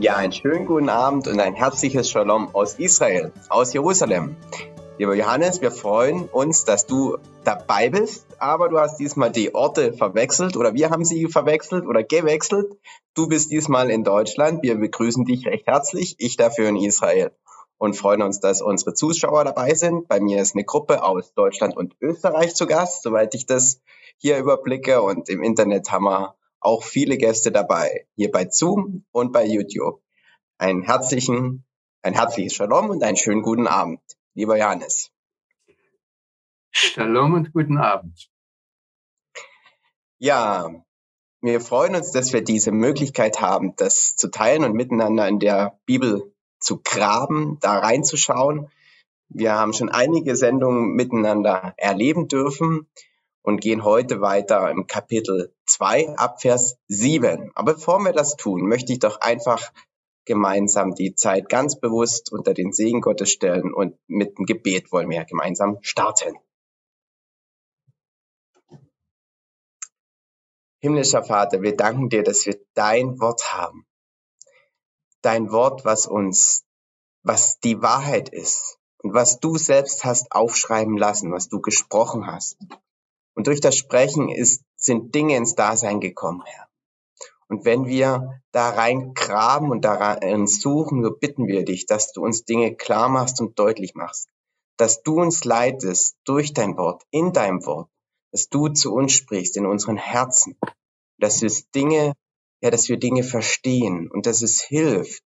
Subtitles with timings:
[0.00, 4.34] Ja, einen schönen guten Abend und ein herzliches Shalom aus Israel, aus Jerusalem.
[4.96, 9.92] Lieber Johannes, wir freuen uns, dass du dabei bist, aber du hast diesmal die Orte
[9.92, 12.78] verwechselt oder wir haben sie verwechselt oder gewechselt.
[13.12, 14.62] Du bist diesmal in Deutschland.
[14.62, 17.32] Wir begrüßen dich recht herzlich, ich dafür in Israel
[17.76, 20.08] und freuen uns, dass unsere Zuschauer dabei sind.
[20.08, 23.82] Bei mir ist eine Gruppe aus Deutschland und Österreich zu Gast, soweit ich das
[24.16, 29.32] hier überblicke und im Internet haben wir auch viele Gäste dabei, hier bei Zoom und
[29.32, 30.02] bei YouTube.
[30.58, 31.64] Einen herzlichen,
[32.02, 34.00] ein herzliches Shalom und einen schönen guten Abend,
[34.34, 35.10] lieber Johannes.
[36.70, 38.30] Shalom und guten Abend.
[40.18, 40.70] Ja,
[41.40, 45.80] wir freuen uns, dass wir diese Möglichkeit haben, das zu teilen und miteinander in der
[45.86, 48.70] Bibel zu graben, da reinzuschauen.
[49.30, 52.86] Wir haben schon einige Sendungen miteinander erleben dürfen
[53.42, 57.50] und gehen heute weiter im Kapitel 2 ab Vers 7.
[57.54, 59.72] Aber bevor wir das tun, möchte ich doch einfach
[60.24, 65.10] gemeinsam die Zeit ganz bewusst unter den Segen Gottes stellen und mit dem Gebet wollen
[65.10, 66.36] wir gemeinsam starten.
[70.82, 73.86] Himmlischer Vater, wir danken dir, dass wir dein Wort haben.
[75.20, 76.64] Dein Wort, was uns,
[77.22, 82.56] was die Wahrheit ist und was du selbst hast aufschreiben lassen, was du gesprochen hast.
[83.40, 86.68] Und durch das Sprechen ist, sind Dinge ins Dasein gekommen, Herr.
[87.48, 92.22] Und wenn wir da rein graben und daran suchen, so bitten wir dich, dass du
[92.22, 94.28] uns Dinge klar machst und deutlich machst.
[94.76, 97.88] Dass du uns leitest durch dein Wort, in deinem Wort.
[98.30, 100.58] Dass du zu uns sprichst in unseren Herzen.
[101.16, 102.12] Dass es Dinge,
[102.60, 105.22] ja, dass wir Dinge verstehen und dass es hilft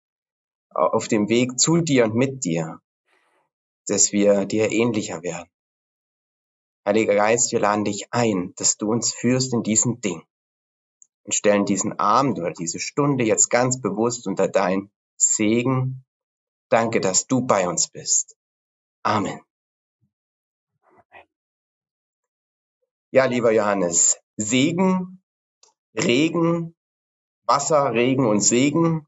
[0.71, 2.81] auf dem Weg zu dir und mit dir,
[3.87, 5.51] dass wir dir ähnlicher werden.
[6.89, 10.23] Heiliger Geist, wir laden dich ein, dass du uns führst in diesen Ding
[11.25, 16.07] und stellen diesen Abend oder diese Stunde jetzt ganz bewusst unter dein Segen.
[16.71, 18.39] Danke, dass du bei uns bist.
[19.03, 19.39] Amen.
[23.11, 25.23] Ja, lieber Johannes, Segen,
[25.95, 26.75] Regen,
[27.45, 29.07] Wasser, Regen und Segen.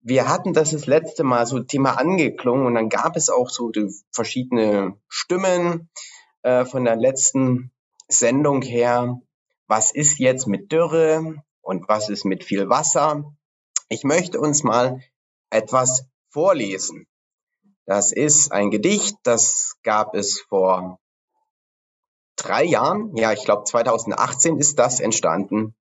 [0.00, 3.70] Wir hatten das das letzte Mal so Thema angeklungen und dann gab es auch so
[4.10, 5.90] verschiedene Stimmen,
[6.42, 7.70] äh, von der letzten
[8.08, 9.20] Sendung her,
[9.66, 13.32] was ist jetzt mit Dürre und was ist mit viel Wasser.
[13.88, 15.00] Ich möchte uns mal
[15.50, 17.06] etwas vorlesen.
[17.86, 20.98] Das ist ein Gedicht, das gab es vor
[22.36, 23.16] drei Jahren.
[23.16, 25.74] Ja, ich glaube 2018 ist das entstanden.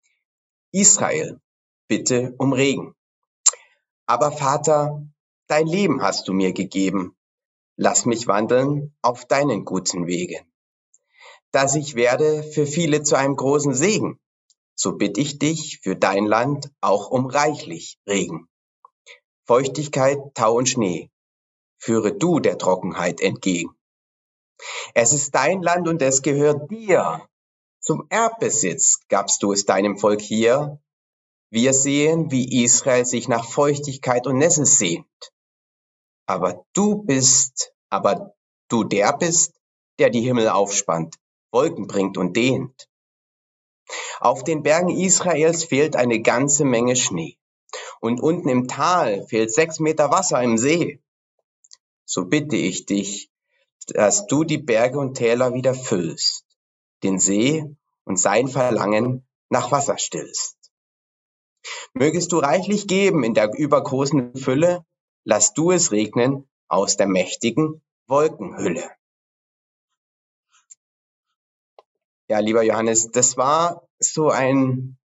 [0.72, 1.40] Israel,
[1.88, 2.94] bitte um Regen.
[4.06, 5.06] Aber Vater,
[5.46, 7.16] dein Leben hast du mir gegeben.
[7.76, 10.49] Lass mich wandeln auf deinen guten Wegen
[11.52, 14.18] dass ich werde für viele zu einem großen Segen.
[14.74, 18.48] So bitte ich dich für dein Land auch um reichlich Regen.
[19.46, 21.10] Feuchtigkeit, Tau und Schnee,
[21.78, 23.70] führe du der Trockenheit entgegen.
[24.94, 27.26] Es ist dein Land und es gehört dir.
[27.80, 30.80] Zum Erbbesitz gabst du es deinem Volk hier.
[31.50, 35.06] Wir sehen, wie Israel sich nach Feuchtigkeit und Nässe sehnt.
[36.26, 38.36] Aber du bist, aber
[38.68, 39.58] du der bist,
[39.98, 41.16] der die Himmel aufspannt,
[41.52, 42.88] Wolken bringt und dehnt.
[44.20, 47.36] Auf den Bergen Israels fehlt eine ganze Menge Schnee.
[48.00, 51.00] Und unten im Tal fehlt sechs Meter Wasser im See.
[52.04, 53.30] So bitte ich dich,
[53.86, 56.44] dass du die Berge und Täler wieder füllst,
[57.02, 57.64] den See
[58.04, 60.56] und sein Verlangen nach Wasser stillst.
[61.92, 64.84] Mögest du reichlich geben in der übergroßen Fülle,
[65.24, 68.90] lass du es regnen aus der mächtigen Wolkenhülle.
[72.30, 74.96] Ja, lieber Johannes, das war so ein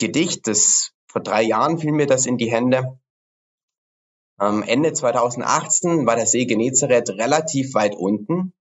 [0.00, 2.98] Gedicht, das vor drei Jahren fiel mir das in die Hände.
[4.36, 8.52] Am Ende 2018 war der See Genezareth relativ weit unten.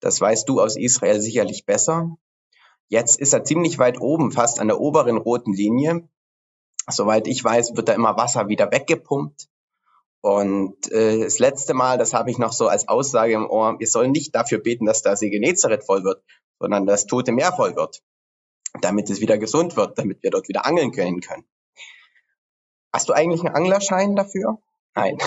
[0.00, 2.16] Das weißt du aus Israel sicherlich besser.
[2.88, 6.08] Jetzt ist er ziemlich weit oben, fast an der oberen roten Linie.
[6.88, 9.48] Soweit ich weiß, wird da immer Wasser wieder weggepumpt.
[10.22, 13.86] Und äh, das letzte Mal, das habe ich noch so als Aussage im Ohr, wir
[13.86, 16.24] sollen nicht dafür beten, dass der See Genezareth voll wird,
[16.58, 18.02] sondern das Tote Meer voll wird,
[18.80, 21.44] damit es wieder gesund wird, damit wir dort wieder angeln können können.
[22.92, 24.58] Hast du eigentlich einen Anglerschein dafür?
[24.94, 25.18] Nein.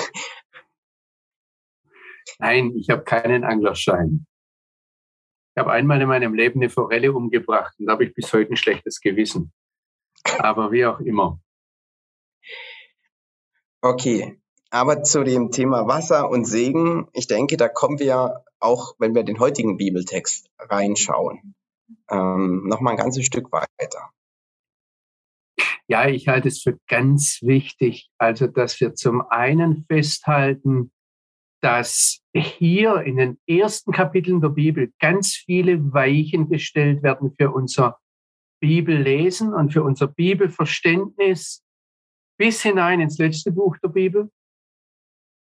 [2.39, 4.25] Nein, ich habe keinen Anglerschein.
[5.53, 8.53] Ich habe einmal in meinem Leben eine Forelle umgebracht und da habe ich bis heute
[8.53, 9.51] ein schlechtes Gewissen.
[10.37, 11.39] Aber wie auch immer.
[13.81, 19.15] Okay, aber zu dem Thema Wasser und Segen, ich denke, da kommen wir auch, wenn
[19.15, 21.55] wir den heutigen Bibeltext reinschauen,
[22.09, 24.11] ähm, noch mal ein ganzes Stück weiter.
[25.87, 30.91] Ja, ich halte es für ganz wichtig, also dass wir zum einen festhalten,
[31.61, 37.97] dass hier in den ersten Kapiteln der Bibel ganz viele Weichen gestellt werden für unser
[38.61, 41.63] Bibellesen und für unser Bibelverständnis
[42.37, 44.29] bis hinein ins letzte Buch der Bibel.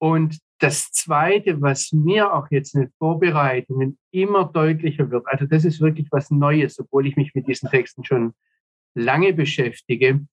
[0.03, 5.63] Und das Zweite, was mir auch jetzt in den Vorbereitungen immer deutlicher wird, also das
[5.63, 8.33] ist wirklich was Neues, obwohl ich mich mit diesen Texten schon
[8.95, 10.27] lange beschäftige,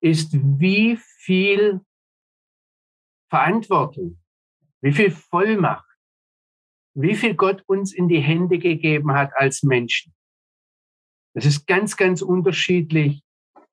[0.00, 1.80] ist, wie viel
[3.30, 4.18] Verantwortung,
[4.80, 5.96] wie viel Vollmacht,
[6.94, 10.12] wie viel Gott uns in die Hände gegeben hat als Menschen.
[11.34, 13.22] Das ist ganz, ganz unterschiedlich.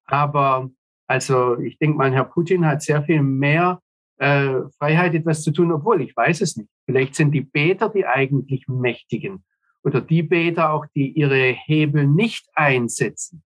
[0.06, 0.70] Aber
[1.08, 3.81] also ich denke mal, Herr Putin hat sehr viel mehr
[4.22, 6.70] äh, Freiheit, etwas zu tun, obwohl ich weiß es nicht.
[6.86, 9.44] Vielleicht sind die Beter die eigentlich Mächtigen
[9.84, 13.42] oder die Beter auch, die ihre Hebel nicht einsetzen.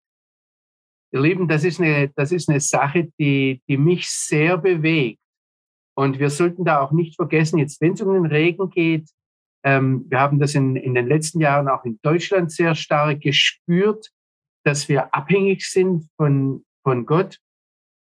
[1.12, 5.18] Ihr Lieben, das ist eine, das ist eine Sache, die, die mich sehr bewegt.
[5.94, 9.08] Und wir sollten da auch nicht vergessen, jetzt wenn es um den Regen geht,
[9.64, 14.10] ähm, wir haben das in, in den letzten Jahren auch in Deutschland sehr stark gespürt,
[14.62, 17.38] dass wir abhängig sind von, von Gott.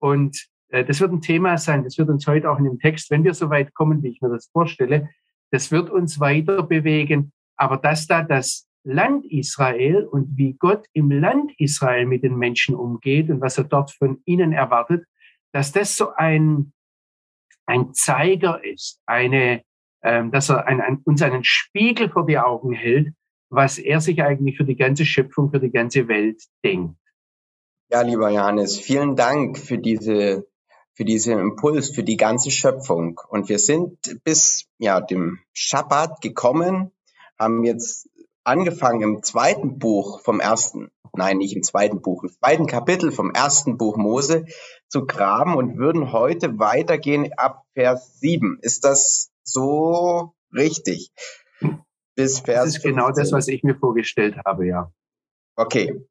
[0.01, 0.49] Und
[0.83, 3.35] das wird ein Thema sein, das wird uns heute auch in dem Text, wenn wir
[3.35, 5.11] so weit kommen, wie ich mir das vorstelle,
[5.51, 7.33] das wird uns weiter bewegen.
[7.57, 12.75] Aber dass da das Land Israel und wie Gott im Land Israel mit den Menschen
[12.75, 15.05] umgeht und was er dort von ihnen erwartet,
[15.53, 16.73] dass das so ein,
[17.67, 19.63] ein Zeiger ist, eine,
[20.03, 23.15] ähm, dass er ein, ein, uns einen Spiegel vor die Augen hält,
[23.49, 26.99] was er sich eigentlich für die ganze Schöpfung, für die ganze Welt denkt.
[27.91, 30.47] Ja, lieber Johannes, vielen Dank für diese
[30.95, 33.21] für diesen Impuls, für die ganze Schöpfung.
[33.29, 36.93] Und wir sind bis ja dem Schabbat gekommen,
[37.39, 38.09] haben jetzt
[38.45, 43.33] angefangen im zweiten Buch vom ersten, nein, nicht im zweiten Buch, im zweiten Kapitel vom
[43.33, 44.47] ersten Buch Mose
[44.89, 48.59] zu graben und würden heute weitergehen ab Vers 7.
[48.61, 51.11] Ist das so richtig?
[52.15, 52.91] Bis Vers Das ist 15.
[52.93, 54.93] genau das, was ich mir vorgestellt habe, ja.
[55.57, 56.07] Okay.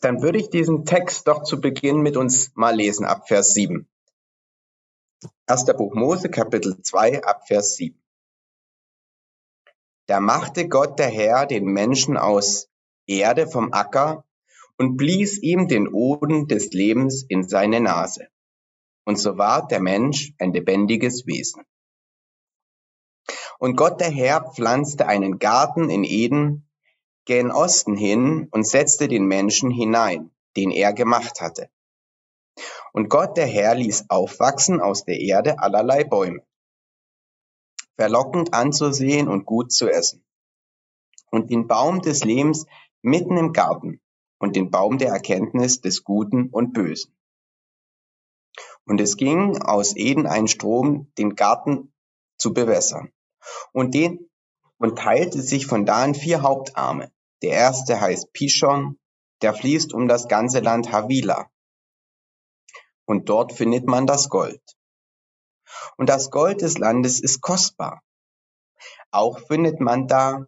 [0.00, 3.88] Dann würde ich diesen Text doch zu Beginn mit uns mal lesen ab Vers 7.
[5.46, 8.00] Erster Buch Mose, Kapitel 2, ab Vers 7.
[10.06, 12.70] Da machte Gott der Herr den Menschen aus
[13.06, 14.24] Erde vom Acker
[14.76, 18.28] und blies ihm den Oden des Lebens in seine Nase.
[19.04, 21.64] Und so ward der Mensch ein lebendiges Wesen.
[23.58, 26.67] Und Gott der Herr pflanzte einen Garten in Eden
[27.28, 31.68] gen Osten hin und setzte den Menschen hinein, den er gemacht hatte.
[32.94, 36.42] Und Gott der Herr ließ aufwachsen aus der Erde allerlei Bäume,
[37.96, 40.24] verlockend anzusehen und gut zu essen.
[41.30, 42.64] Und den Baum des Lebens
[43.02, 44.00] mitten im Garten
[44.38, 47.14] und den Baum der Erkenntnis des Guten und Bösen.
[48.86, 51.92] Und es ging aus Eden ein Strom, den Garten
[52.38, 53.12] zu bewässern.
[53.72, 54.30] Und den,
[54.78, 57.12] und teilte sich von da in vier Hauptarme.
[57.42, 58.98] Der erste heißt Pishon,
[59.42, 61.50] der fließt um das ganze Land Havila.
[63.06, 64.62] Und dort findet man das Gold.
[65.96, 68.02] Und das Gold des Landes ist kostbar.
[69.10, 70.46] Auch findet man da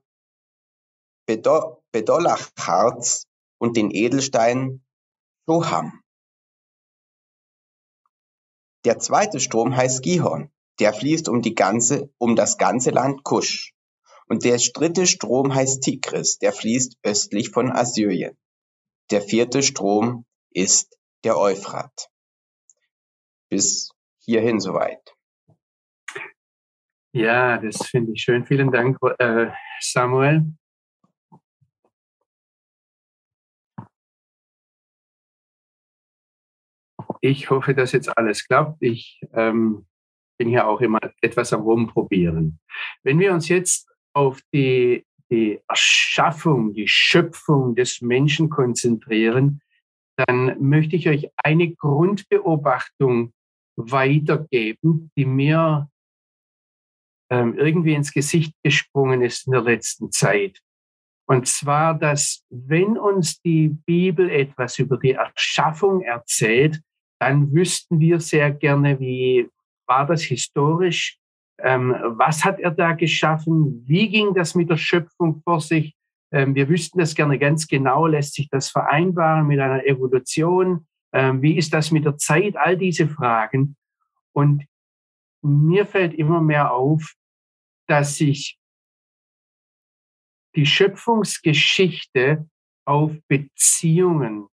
[1.93, 3.27] Bedolachharz
[3.59, 4.85] und den Edelstein
[5.47, 6.03] Shoham.
[8.85, 10.51] Der zweite Strom heißt Gihon.
[10.79, 13.75] Der fließt um die ganze, um das ganze Land Kusch.
[14.31, 16.39] Und der dritte Strom heißt Tigris.
[16.39, 18.39] Der fließt östlich von Assyrien.
[19.11, 22.09] Der vierte Strom ist der Euphrat.
[23.49, 25.17] Bis hierhin soweit.
[27.13, 28.47] Ja, das finde ich schön.
[28.47, 30.55] Vielen Dank, äh, Samuel.
[37.21, 38.81] Ich hoffe, dass jetzt alles klappt.
[38.81, 39.89] Ich ähm,
[40.39, 42.61] bin hier auch immer etwas am Rumprobieren.
[43.03, 49.61] Wenn wir uns jetzt auf die, die Erschaffung, die Schöpfung des Menschen konzentrieren,
[50.17, 53.33] dann möchte ich euch eine Grundbeobachtung
[53.77, 55.89] weitergeben, die mir
[57.31, 60.61] ähm, irgendwie ins Gesicht gesprungen ist in der letzten Zeit.
[61.27, 66.83] Und zwar, dass wenn uns die Bibel etwas über die Erschaffung erzählt,
[67.21, 69.49] dann wüssten wir sehr gerne, wie
[69.87, 71.20] war das historisch,
[71.63, 75.95] ähm, was hat er da geschaffen, wie ging das mit der Schöpfung vor sich.
[76.33, 81.43] Ähm, wir wüssten das gerne ganz genau, lässt sich das vereinbaren mit einer Evolution, ähm,
[81.43, 83.77] wie ist das mit der Zeit, all diese Fragen.
[84.33, 84.67] Und
[85.43, 87.15] mir fällt immer mehr auf,
[87.89, 88.59] dass sich
[90.55, 92.49] die Schöpfungsgeschichte
[92.85, 94.49] auf Beziehungen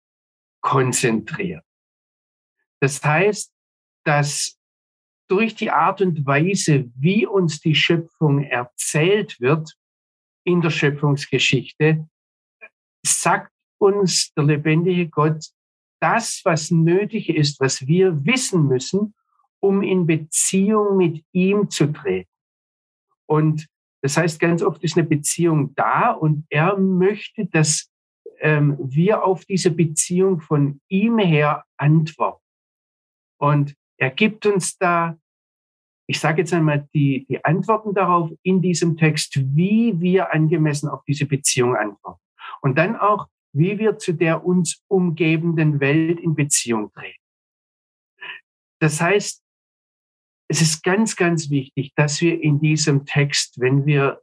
[0.62, 1.64] konzentriert.
[2.80, 3.54] Das heißt,
[4.04, 4.57] dass
[5.28, 9.74] durch die Art und Weise, wie uns die Schöpfung erzählt wird
[10.44, 12.08] in der Schöpfungsgeschichte,
[13.06, 15.46] sagt uns der lebendige Gott
[16.00, 19.14] das, was nötig ist, was wir wissen müssen,
[19.60, 22.30] um in Beziehung mit ihm zu treten.
[23.26, 23.68] Und
[24.02, 27.92] das heißt, ganz oft ist eine Beziehung da und er möchte, dass
[28.40, 32.44] ähm, wir auf diese Beziehung von ihm her antworten.
[33.40, 35.18] Und er gibt uns da,
[36.08, 41.04] ich sage jetzt einmal, die, die Antworten darauf in diesem Text, wie wir angemessen auf
[41.06, 42.22] diese Beziehung antworten.
[42.62, 47.22] Und dann auch, wie wir zu der uns umgebenden Welt in Beziehung treten.
[48.80, 49.44] Das heißt,
[50.50, 54.22] es ist ganz, ganz wichtig, dass wir in diesem Text, wenn wir,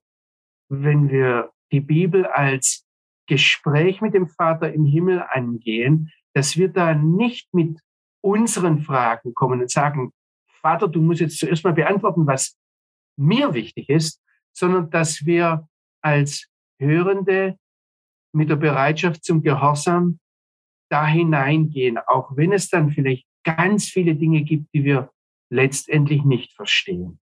[0.70, 2.86] wenn wir die Bibel als
[3.26, 7.78] Gespräch mit dem Vater im Himmel angehen, dass wir da nicht mit
[8.24, 10.12] unseren Fragen kommen und sagen,
[10.46, 12.56] Vater, du musst jetzt zuerst mal beantworten, was
[13.16, 14.22] mir wichtig ist,
[14.56, 15.68] sondern dass wir
[16.00, 17.58] als Hörende
[18.32, 20.18] mit der Bereitschaft zum Gehorsam
[20.90, 25.12] da hineingehen, auch wenn es dann vielleicht ganz viele Dinge gibt, die wir
[25.50, 27.20] letztendlich nicht verstehen.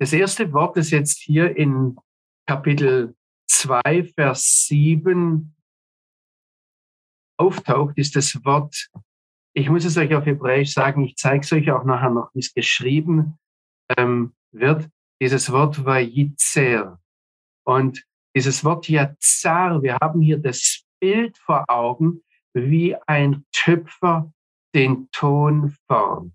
[0.00, 1.96] Das erste Wort, das jetzt hier in
[2.46, 3.14] Kapitel
[3.48, 5.54] 2, Vers 7
[7.36, 8.90] auftaucht, ist das Wort,
[9.54, 12.40] ich muss es euch auf Hebräisch sagen, ich zeige es euch auch nachher noch, wie
[12.40, 13.38] es geschrieben
[13.96, 14.88] ähm, wird.
[15.22, 17.00] Dieses Wort war Yitzer.
[17.64, 18.04] Und
[18.36, 24.32] dieses Wort Yazar, wir haben hier das Bild vor Augen, wie ein Töpfer
[24.74, 26.34] den Ton formt.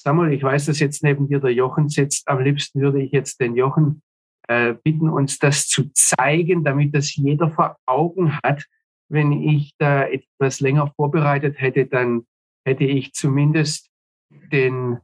[0.00, 2.26] Samuel, ich weiß, dass jetzt neben dir der Jochen sitzt.
[2.28, 4.02] Am liebsten würde ich jetzt den Jochen
[4.48, 8.64] äh, bitten, uns das zu zeigen, damit das jeder vor Augen hat.
[9.10, 12.26] Wenn ich da etwas länger vorbereitet hätte, dann
[12.66, 13.88] hätte ich zumindest
[14.30, 14.98] den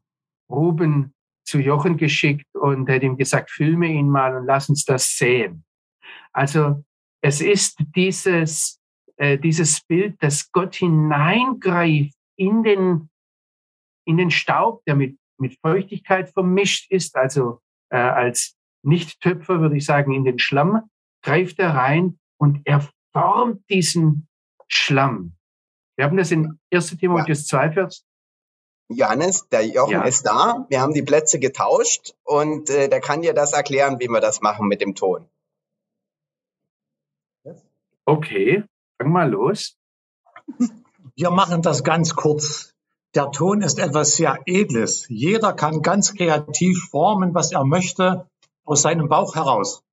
[0.50, 1.14] Ruben
[1.46, 5.64] zu Jochen geschickt und hätte ihm gesagt, filme ihn mal und lass uns das sehen.
[6.32, 6.84] Also
[7.22, 8.80] es ist dieses,
[9.16, 13.10] äh, dieses Bild, dass Gott hineingreift in den,
[14.06, 19.84] in den Staub, der mit, mit Feuchtigkeit vermischt ist, also äh, als Nicht-Töpfer würde ich
[19.84, 20.82] sagen, in den Schlamm,
[21.22, 24.28] greift er rein und er formt diesen
[24.68, 25.36] Schlamm.
[25.96, 27.60] Wir haben das in 1 Timotheus ja.
[27.60, 28.04] 2, Vers
[28.88, 30.02] Johannes, der Jochen ja.
[30.02, 30.66] ist da.
[30.68, 34.42] Wir haben die Plätze getauscht und äh, der kann dir das erklären, wie wir das
[34.42, 35.26] machen mit dem Ton.
[38.04, 38.64] Okay,
[38.98, 39.76] fang mal los.
[41.16, 42.74] Wir machen das ganz kurz.
[43.14, 45.06] Der Ton ist etwas sehr Edles.
[45.08, 48.28] Jeder kann ganz kreativ formen, was er möchte,
[48.64, 49.84] aus seinem Bauch heraus.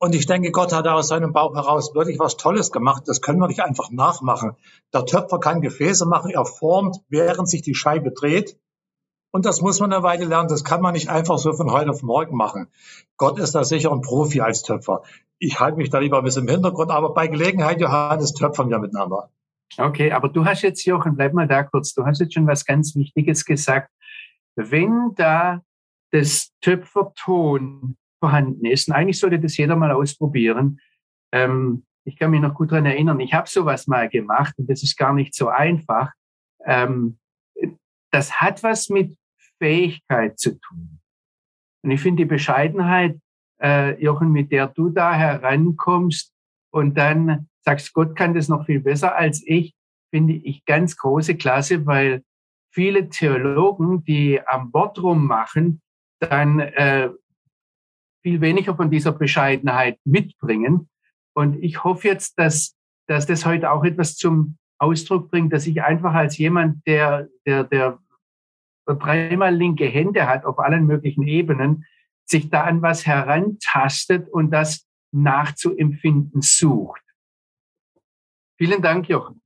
[0.00, 3.02] Und ich denke, Gott hat aus seinem Bauch heraus wirklich was Tolles gemacht.
[3.06, 4.52] Das können wir nicht einfach nachmachen.
[4.94, 8.58] Der Töpfer kann Gefäße machen, er formt, während sich die Scheibe dreht.
[9.30, 10.48] Und das muss man eine Weile lernen.
[10.48, 12.68] Das kann man nicht einfach so von heute auf morgen machen.
[13.16, 15.02] Gott ist da sicher ein Profi als Töpfer.
[15.38, 18.78] Ich halte mich da lieber ein bisschen im Hintergrund, aber bei Gelegenheit, Johannes, töpfern wir
[18.78, 19.30] miteinander.
[19.76, 21.92] Okay, aber du hast jetzt, Jochen, bleib mal da kurz.
[21.92, 23.90] Du hast jetzt schon was ganz Wichtiges gesagt.
[24.56, 25.62] Wenn da
[26.10, 30.80] das Töpferton vorhanden ist, und eigentlich sollte das jeder mal ausprobieren,
[31.32, 34.82] ähm, ich kann mich noch gut daran erinnern, ich habe sowas mal gemacht und das
[34.82, 36.10] ist gar nicht so einfach.
[36.64, 37.18] Ähm,
[38.10, 39.16] das hat was mit
[39.58, 41.00] Fähigkeit zu tun.
[41.82, 43.18] Und ich finde die Bescheidenheit,
[43.60, 46.32] äh, Jochen, mit der du da herankommst
[46.70, 49.74] und dann sagst, Gott kann das noch viel besser als ich,
[50.10, 52.22] finde ich ganz große Klasse, weil
[52.72, 55.82] viele Theologen, die am Wort rummachen,
[56.20, 57.10] dann äh,
[58.28, 60.90] viel weniger von dieser Bescheidenheit mitbringen.
[61.34, 65.82] Und ich hoffe jetzt, dass, dass das heute auch etwas zum Ausdruck bringt, dass ich
[65.82, 67.98] einfach als jemand, der, der, der
[68.84, 71.86] dreimal linke Hände hat auf allen möglichen Ebenen,
[72.26, 77.02] sich da an was herantastet und das nachzuempfinden sucht.
[78.58, 79.40] Vielen Dank, Jochen.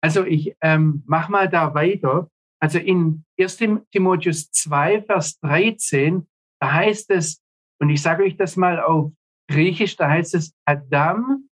[0.00, 2.28] Also ich ähm, mach mal da weiter.
[2.58, 3.58] Also in 1.
[3.92, 6.26] Timotheus 2, Vers 13,
[6.58, 7.40] da heißt es,
[7.80, 9.12] und ich sage euch das mal auf
[9.48, 11.48] Griechisch, da heißt es Adam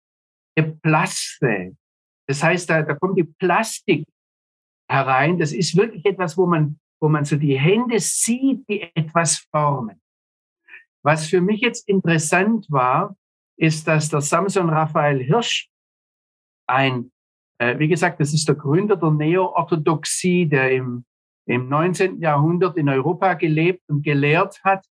[0.55, 1.77] eplaste.
[2.27, 4.07] Das heißt, da, da kommt die Plastik
[4.89, 5.39] herein.
[5.39, 10.01] Das ist wirklich etwas, wo man, wo man so die Hände sieht, die etwas formen.
[11.05, 13.17] Was für mich jetzt interessant war,
[13.57, 15.69] ist, dass der Samson Raphael Hirsch
[16.69, 17.11] ein,
[17.59, 21.05] äh, wie gesagt, das ist der Gründer der Neo-Orthodoxie, der im,
[21.47, 22.21] im 19.
[22.21, 24.87] Jahrhundert in Europa gelebt und gelehrt hat.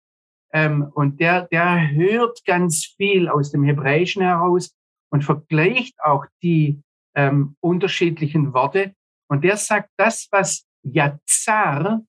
[0.53, 4.75] Ähm, und der, der hört ganz viel aus dem Hebräischen heraus
[5.11, 6.81] und vergleicht auch die
[7.15, 8.93] ähm, unterschiedlichen Worte.
[9.29, 12.01] Und der sagt, das, was Yazar,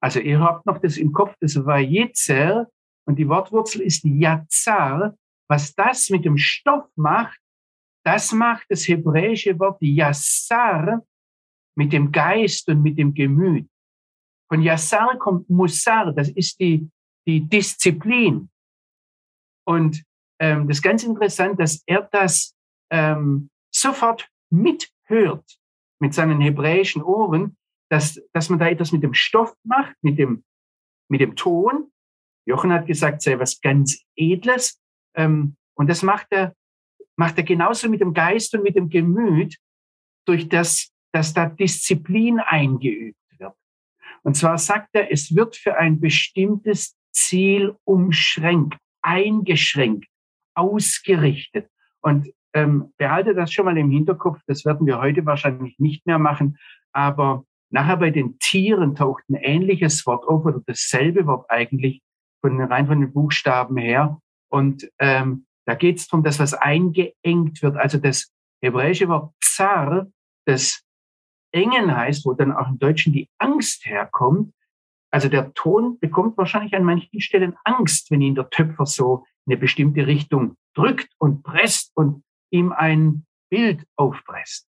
[0.00, 2.68] also ihr habt noch das im Kopf, das war Yezer,
[3.06, 5.14] und die Wortwurzel ist Yazar,
[5.48, 7.38] was das mit dem Stoff macht,
[8.04, 11.02] das macht das hebräische Wort Yassar
[11.76, 13.68] mit dem Geist und mit dem Gemüt.
[14.48, 16.88] Von Yassar kommt Musar, das ist die,
[17.26, 18.50] die Disziplin.
[19.66, 20.04] Und
[20.40, 22.54] ähm, das ist ganz interessant, dass er das
[22.90, 25.58] ähm, sofort mithört
[26.00, 27.56] mit seinen hebräischen Ohren,
[27.90, 30.44] dass, dass man da etwas mit dem Stoff macht, mit dem,
[31.08, 31.90] mit dem Ton.
[32.46, 34.80] Jochen hat gesagt, sei was ganz Edles.
[35.16, 36.54] Ähm, und das macht er
[37.16, 39.56] macht er genauso mit dem Geist und mit dem Gemüt,
[40.26, 43.54] durch das, dass da Disziplin eingeübt wird.
[44.22, 50.06] Und zwar sagt er, es wird für ein bestimmtes Ziel umschränkt, eingeschränkt,
[50.54, 51.68] ausgerichtet.
[52.00, 56.18] Und ähm, behalte das schon mal im Hinterkopf, das werden wir heute wahrscheinlich nicht mehr
[56.18, 56.58] machen,
[56.92, 62.02] aber nachher bei den Tieren taucht ein ähnliches Wort auf oder dasselbe Wort eigentlich
[62.40, 64.20] von rein von den Buchstaben her.
[64.48, 67.76] Und ähm, da geht es darum, dass was eingeengt wird.
[67.76, 68.30] Also das
[68.62, 70.06] hebräische Wort Zar,
[70.46, 70.82] das
[71.52, 74.52] Engen heißt, wo dann auch im Deutschen die Angst herkommt.
[75.14, 79.52] Also der Ton bekommt wahrscheinlich an manchen Stellen Angst, wenn ihn der Töpfer so in
[79.52, 84.66] eine bestimmte Richtung drückt und presst und ihm ein Bild aufpresst.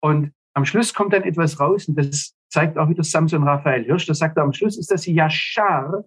[0.00, 4.06] Und am Schluss kommt dann etwas raus und das zeigt auch wieder Samson Raphael Hirsch.
[4.06, 6.04] Das sagt er am Schluss ist das Yashar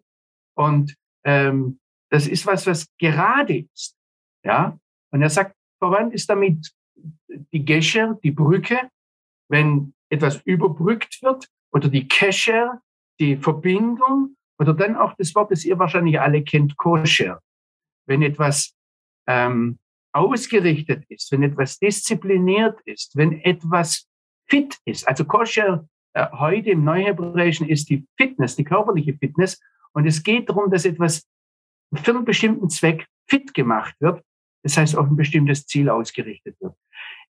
[0.55, 3.95] und ähm, das ist was, was gerade ist.
[4.43, 4.79] Ja?
[5.11, 6.73] Und er sagt, verwandt ist damit
[7.53, 8.89] die Gescher, die Brücke,
[9.47, 12.81] wenn etwas überbrückt wird, oder die Kescher,
[13.19, 17.41] die Verbindung, oder dann auch das Wort, das ihr wahrscheinlich alle kennt, Koscher.
[18.07, 18.73] Wenn etwas
[19.27, 19.79] ähm,
[20.13, 24.07] ausgerichtet ist, wenn etwas diszipliniert ist, wenn etwas
[24.47, 25.07] fit ist.
[25.07, 29.59] Also Koscher äh, heute im Neuhebräischen ist die Fitness, die körperliche Fitness.
[29.91, 31.27] Und es geht darum, dass etwas
[31.93, 34.23] für einen bestimmten Zweck fit gemacht wird
[34.65, 36.73] das heißt auf ein bestimmtes Ziel ausgerichtet wird.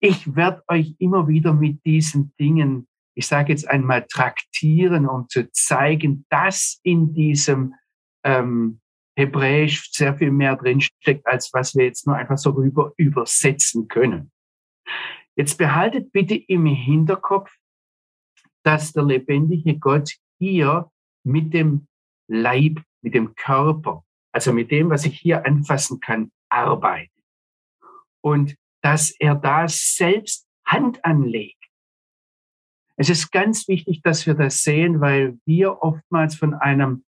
[0.02, 5.52] Ich werde euch immer wieder mit diesen Dingen, ich sage jetzt einmal, traktieren, um zu
[5.52, 7.76] zeigen, dass in diesem
[8.24, 8.80] ähm,
[9.18, 14.32] Hebräisch sehr viel mehr drinsteckt, als was wir jetzt nur einfach so rüber übersetzen können.
[15.36, 17.52] Jetzt behaltet bitte im Hinterkopf,
[18.64, 20.90] dass der lebendige Gott hier
[21.24, 21.88] mit dem
[22.28, 27.12] Leib, mit dem Körper, also mit dem, was ich hier anfassen kann, arbeitet
[28.22, 31.61] und dass er da selbst Hand anlegt.
[33.02, 37.04] Es ist ganz wichtig, dass wir das sehen, weil wir oftmals von einem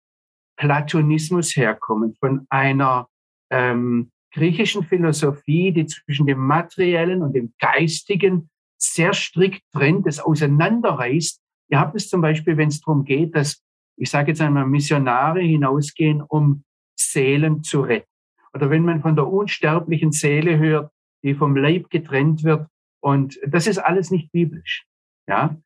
[0.58, 3.08] Platonismus herkommen, von einer
[3.50, 11.40] ähm, griechischen Philosophie, die zwischen dem Materiellen und dem Geistigen sehr strikt trennt, das auseinanderreißt.
[11.70, 13.64] Ihr habt es zum Beispiel, wenn es darum geht, dass,
[13.96, 16.64] ich sage jetzt einmal, Missionare hinausgehen, um
[17.00, 18.12] Seelen zu retten.
[18.52, 22.68] Oder wenn man von der unsterblichen Seele hört, die vom Leib getrennt wird.
[23.00, 24.84] Und das ist alles nicht biblisch.
[25.26, 25.56] Ja?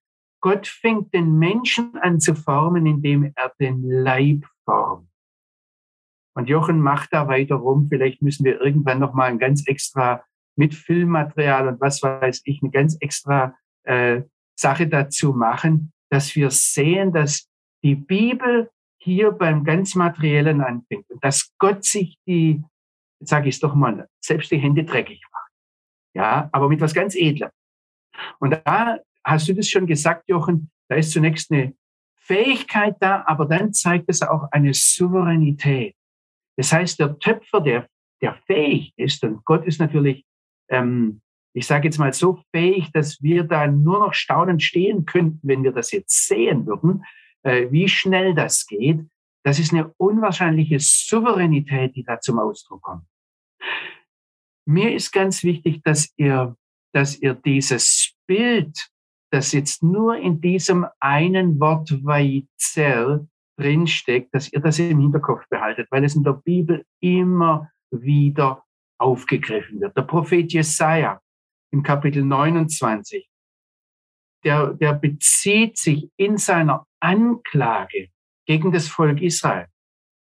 [0.43, 5.09] Gott fängt den Menschen an zu formen, indem er den Leib formt.
[6.35, 7.87] Und Jochen macht da weiter rum.
[7.89, 10.23] Vielleicht müssen wir irgendwann noch mal ein ganz extra
[10.57, 14.23] mit Filmmaterial und was weiß ich, eine ganz extra äh,
[14.55, 17.49] Sache dazu machen, dass wir sehen, dass
[17.83, 22.63] die Bibel hier beim ganz Materiellen anfängt und dass Gott sich die,
[23.21, 25.23] sage ich es doch mal, selbst die Hände dreckig
[26.15, 27.51] ja, aber mit was ganz Edlem.
[28.39, 31.75] Und da hast du das schon gesagt, Jochen, da ist zunächst eine
[32.17, 35.95] Fähigkeit da, aber dann zeigt es auch eine Souveränität.
[36.57, 37.89] Das heißt, der Töpfer, der,
[38.21, 40.25] der fähig ist, und Gott ist natürlich,
[40.69, 41.21] ähm,
[41.55, 45.65] ich sage jetzt mal so fähig, dass wir da nur noch staunend stehen könnten, wenn
[45.65, 47.05] wir das jetzt sehen würden,
[47.43, 49.01] äh, wie schnell das geht.
[49.45, 53.05] Das ist eine unwahrscheinliche Souveränität, die da zum Ausdruck kommt.
[54.65, 56.57] Mir ist ganz wichtig, dass ihr,
[56.93, 58.89] dass ihr dieses Bild,
[59.33, 65.89] das jetzt nur in diesem einen Wort Vaizel drinsteckt, dass ihr das im Hinterkopf behaltet,
[65.91, 68.63] weil es in der Bibel immer wieder
[68.99, 69.97] aufgegriffen wird.
[69.97, 71.21] Der Prophet Jesaja
[71.71, 73.27] im Kapitel 29,
[74.45, 78.09] der, der bezieht sich in seiner Anklage
[78.47, 79.67] gegen das Volk Israel,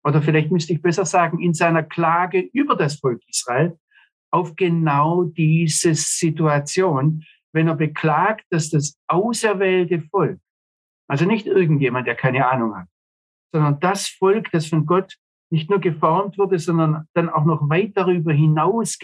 [0.04, 3.78] oder vielleicht müsste ich besser sagen, in seiner Klage über das Volk Israel,
[4.30, 7.24] auf genau diese Situation,
[7.58, 10.38] wenn er beklagt, dass das auserwählte Volk,
[11.08, 12.86] also nicht irgendjemand, der keine Ahnung hat,
[13.52, 15.16] sondern das Volk, das von Gott
[15.50, 18.96] nicht nur geformt wurde, sondern dann auch noch weit darüber hinaus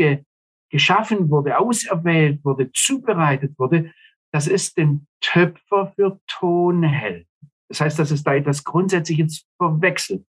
[0.70, 3.92] geschaffen wurde, auserwählt wurde, zubereitet wurde,
[4.32, 7.26] dass es den Töpfer für Ton hält.
[7.68, 10.24] Das heißt, dass es da etwas Grundsätzliches verwechselt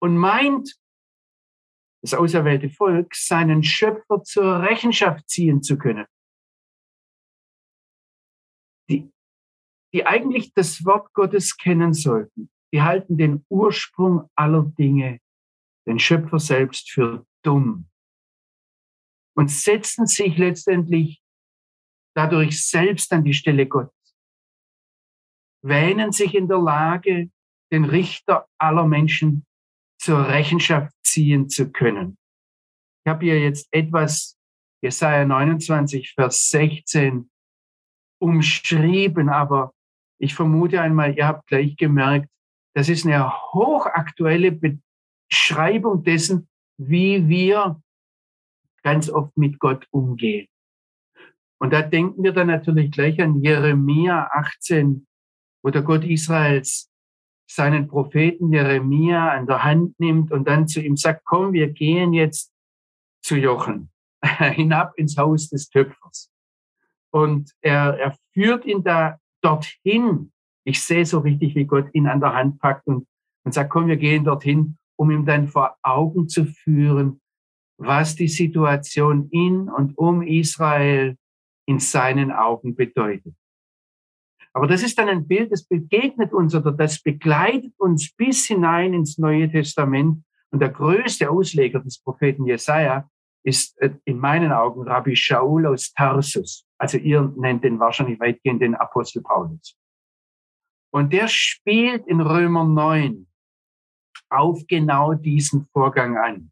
[0.00, 0.72] und meint,
[2.00, 6.06] das auserwählte Volk, seinen Schöpfer zur Rechenschaft ziehen zu können.
[9.98, 15.18] Die eigentlich das Wort Gottes kennen sollten, die halten den Ursprung aller Dinge,
[15.88, 17.88] den Schöpfer selbst, für dumm
[19.34, 21.20] und setzen sich letztendlich
[22.14, 24.16] dadurch selbst an die Stelle Gottes,
[25.64, 27.32] wähnen sich in der Lage,
[27.72, 29.44] den Richter aller Menschen
[30.00, 32.16] zur Rechenschaft ziehen zu können.
[33.04, 34.38] Ich habe hier jetzt etwas,
[34.80, 37.28] Jesaja 29, Vers 16,
[38.20, 39.72] umschrieben, aber
[40.18, 42.28] ich vermute einmal, ihr habt gleich gemerkt,
[42.74, 44.52] das ist eine hochaktuelle
[45.30, 47.80] Beschreibung dessen, wie wir
[48.82, 50.48] ganz oft mit Gott umgehen.
[51.60, 55.06] Und da denken wir dann natürlich gleich an Jeremia 18,
[55.62, 56.88] wo der Gott Israels
[57.50, 62.12] seinen Propheten Jeremia an der Hand nimmt und dann zu ihm sagt, komm, wir gehen
[62.12, 62.52] jetzt
[63.22, 63.90] zu Jochen,
[64.22, 66.30] hinab ins Haus des Töpfers.
[67.10, 70.32] Und er, er führt ihn da dorthin.
[70.64, 73.06] Ich sehe so richtig, wie Gott ihn an der Hand packt und,
[73.44, 77.20] und sagt, komm, wir gehen dorthin, um ihm dann vor Augen zu führen,
[77.78, 81.16] was die Situation in und um Israel
[81.66, 83.34] in seinen Augen bedeutet.
[84.52, 88.94] Aber das ist dann ein Bild, das begegnet uns oder das begleitet uns bis hinein
[88.94, 90.24] ins Neue Testament.
[90.50, 93.08] Und der größte Ausleger des Propheten Jesaja
[93.44, 96.67] ist äh, in meinen Augen Rabbi Shaul aus Tarsus.
[96.78, 99.76] Also ihr nennt den wahrscheinlich weitgehend den Apostel Paulus.
[100.90, 103.26] Und der spielt in Römer 9
[104.30, 106.50] auf genau diesen Vorgang an.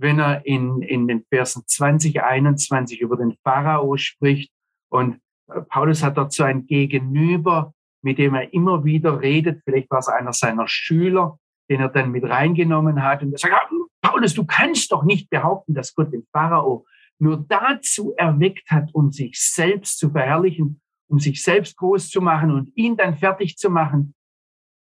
[0.00, 4.52] Wenn er in, in den Versen 20, 21 über den Pharao spricht
[4.90, 5.20] und
[5.68, 9.62] Paulus hat dazu ein Gegenüber, mit dem er immer wieder redet.
[9.64, 13.22] Vielleicht war es einer seiner Schüler, den er dann mit reingenommen hat.
[13.22, 13.54] Und er sagt,
[14.02, 16.86] Paulus, du kannst doch nicht behaupten, dass Gott den Pharao
[17.20, 22.50] nur dazu erweckt hat, um sich selbst zu verherrlichen, um sich selbst groß zu machen
[22.50, 24.14] und ihn dann fertig zu machen.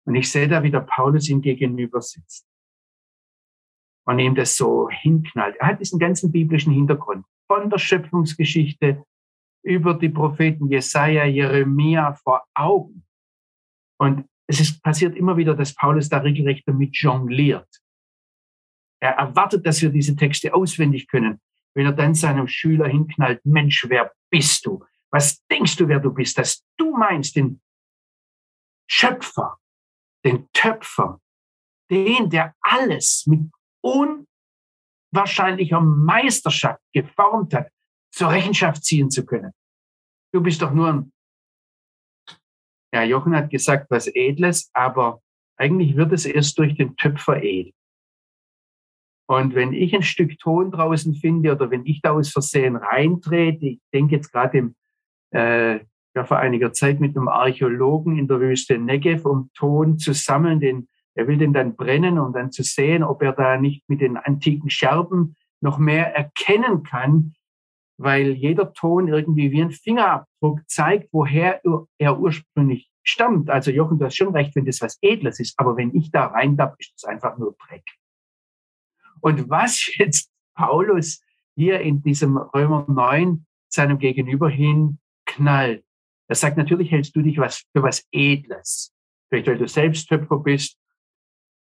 [0.07, 2.47] Und ich sehe da, wie der Paulus ihm gegenüber sitzt
[4.07, 5.57] und ihm das so hinknallt.
[5.57, 9.05] Er hat diesen ganzen biblischen Hintergrund von der Schöpfungsgeschichte
[9.63, 13.05] über die Propheten Jesaja, Jeremia vor Augen.
[13.99, 17.69] Und es ist passiert immer wieder, dass Paulus da regelrecht damit jongliert.
[19.01, 21.41] Er erwartet, dass wir diese Texte auswendig können.
[21.75, 24.85] Wenn er dann seinem Schüler hinknallt, Mensch, wer bist du?
[25.11, 26.39] Was denkst du, wer du bist?
[26.39, 27.61] Dass du meinst, den
[28.89, 29.59] Schöpfer,
[30.25, 31.21] den Töpfer,
[31.91, 33.51] den, der alles mit
[35.13, 37.71] unwahrscheinlicher Meisterschaft geformt hat,
[38.13, 39.53] zur Rechenschaft ziehen zu können.
[40.33, 41.13] Du bist doch nur ein,
[42.93, 45.21] ja, Jochen hat gesagt, was Edles, aber
[45.57, 47.73] eigentlich wird es erst durch den Töpfer edel.
[49.27, 53.67] Und wenn ich ein Stück Ton draußen finde oder wenn ich da aus Versehen reintrete,
[53.67, 54.75] ich denke jetzt gerade im,
[55.31, 55.81] äh,
[56.15, 60.61] ja, vor einiger Zeit mit einem Archäologen in der Wüste Negev, um Ton zu sammeln,
[60.61, 64.01] den, er will den dann brennen, um dann zu sehen, ob er da nicht mit
[64.01, 67.35] den antiken Scherben noch mehr erkennen kann,
[67.97, 71.63] weil jeder Ton irgendwie wie ein Fingerabdruck zeigt, woher
[71.99, 73.51] er ursprünglich stammt.
[73.51, 76.27] Also Jochen, du hast schon recht, wenn das was Edles ist, aber wenn ich da
[76.27, 77.85] rein darf, ist das einfach nur Dreck.
[79.25, 81.23] Und was jetzt Paulus
[81.57, 85.85] hier in diesem Römer 9 seinem Gegenüber hin knallt,
[86.29, 88.95] er sagt, natürlich hältst du dich was für was Edles.
[89.29, 90.79] Vielleicht, weil du selbst Töpfer bist,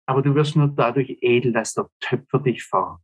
[0.06, 3.02] aber du wirst nur dadurch edel, dass der Töpfer dich formt.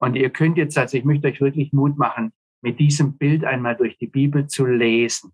[0.00, 3.76] Und ihr könnt jetzt, also ich möchte euch wirklich Mut machen, mit diesem Bild einmal
[3.76, 5.32] durch die Bibel zu lesen.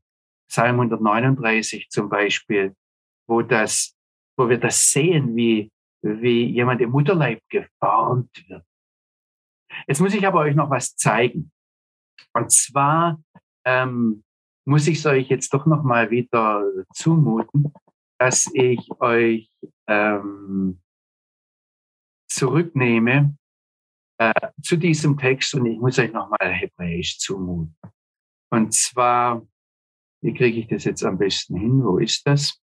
[0.49, 2.77] Psalm 139 zum Beispiel,
[3.27, 3.97] wo das,
[4.37, 5.71] wo wir das sehen, wie,
[6.03, 8.65] wie jemand im Mutterleib geformt wird.
[9.87, 11.53] Jetzt muss ich aber euch noch was zeigen.
[12.33, 13.21] Und zwar
[13.65, 14.25] ähm,
[14.65, 17.73] muss ich es euch jetzt doch noch mal wieder zumuten,
[18.19, 19.51] dass ich euch
[19.87, 20.81] ähm,
[22.29, 23.37] zurücknehme
[24.19, 27.77] äh, zu diesem Text und ich muss euch nochmal Hebräisch zumuten.
[28.51, 29.47] Und zwar,
[30.23, 31.85] wie kriege ich das jetzt am besten hin?
[31.85, 32.61] Wo ist das?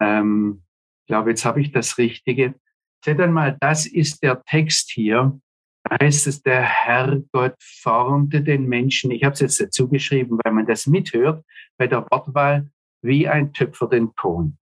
[0.00, 0.65] Ähm,
[1.06, 2.56] ich glaube, jetzt habe ich das Richtige.
[3.04, 5.38] Seht einmal, das ist der Text hier.
[5.84, 9.12] Da heißt es, der Herr Gott formte den Menschen.
[9.12, 11.44] Ich habe es jetzt dazu geschrieben, weil man das mithört
[11.78, 12.68] bei der Wortwahl,
[13.02, 14.58] wie ein Töpfer den Ton.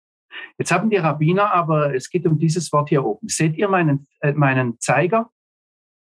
[0.57, 3.29] Jetzt haben die Rabbiner aber, es geht um dieses Wort hier oben.
[3.29, 5.29] Seht ihr meinen, äh, meinen Zeiger?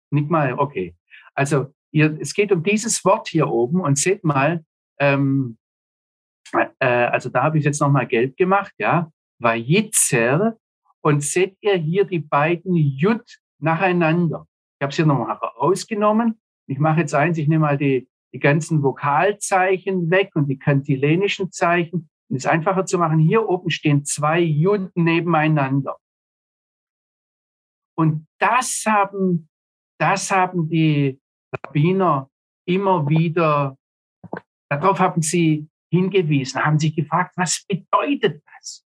[0.09, 0.95] Nicht mal, okay.
[1.35, 4.65] Also ihr, es geht um dieses Wort hier oben und seht mal,
[4.99, 5.59] ähm,
[6.79, 10.57] äh, also da habe ich jetzt nochmal gelb gemacht, ja, Vayitzer
[11.01, 13.23] und seht ihr hier die beiden Jud
[13.59, 14.47] nacheinander.
[14.79, 16.39] Ich habe es hier nochmal rausgenommen.
[16.67, 21.51] Ich mache jetzt eins, ich nehme mal die, die ganzen Vokalzeichen weg und die kantilenischen
[21.51, 23.19] Zeichen, um es einfacher zu machen.
[23.19, 25.97] Hier oben stehen zwei Jud nebeneinander.
[27.95, 29.49] Und das haben,
[29.99, 31.21] das haben die
[31.53, 32.29] Rabbiner
[32.67, 33.77] immer wieder,
[34.69, 38.84] darauf haben sie hingewiesen, haben sich gefragt, was bedeutet das?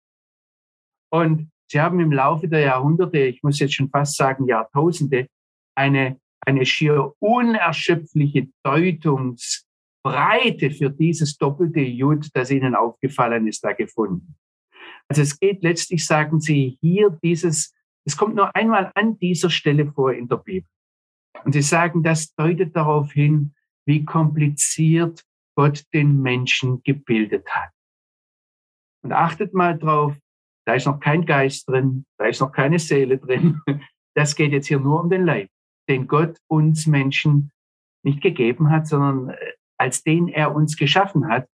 [1.17, 5.27] Und sie haben im Laufe der Jahrhunderte, ich muss jetzt schon fast sagen Jahrtausende,
[5.75, 14.35] eine, eine schier unerschöpfliche Deutungsbreite für dieses doppelte Jud, das ihnen aufgefallen ist, da gefunden.
[15.07, 17.73] Also es geht letztlich, sagen sie, hier dieses,
[18.05, 20.69] es kommt nur einmal an dieser Stelle vor in der Bibel.
[21.43, 23.53] Und sie sagen, das deutet darauf hin,
[23.85, 25.23] wie kompliziert
[25.55, 27.71] Gott den Menschen gebildet hat.
[29.03, 30.17] Und achtet mal drauf,
[30.67, 33.61] da ist noch kein Geist drin, da ist noch keine Seele drin.
[34.15, 35.47] Das geht jetzt hier nur um den Leib,
[35.87, 37.51] den Gott uns Menschen
[38.03, 39.35] nicht gegeben hat, sondern äh,
[39.77, 41.47] als den er uns geschaffen hat.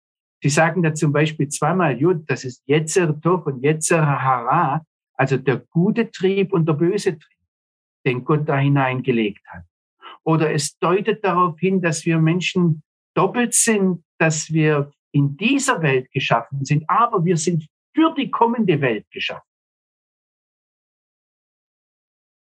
[0.44, 5.38] Sie sagen da zum Beispiel zweimal Jud, das ist Jetzer Tov und Jetzer Hara, also
[5.38, 7.40] der gute Trieb und der böse Trieb,
[8.06, 9.64] den Gott da hineingelegt hat.
[10.24, 12.84] Oder es deutet darauf hin, dass wir Menschen
[13.16, 18.80] doppelt sind, dass wir in dieser Welt geschaffen sind, aber wir sind für die kommende
[18.82, 19.48] Welt geschaffen.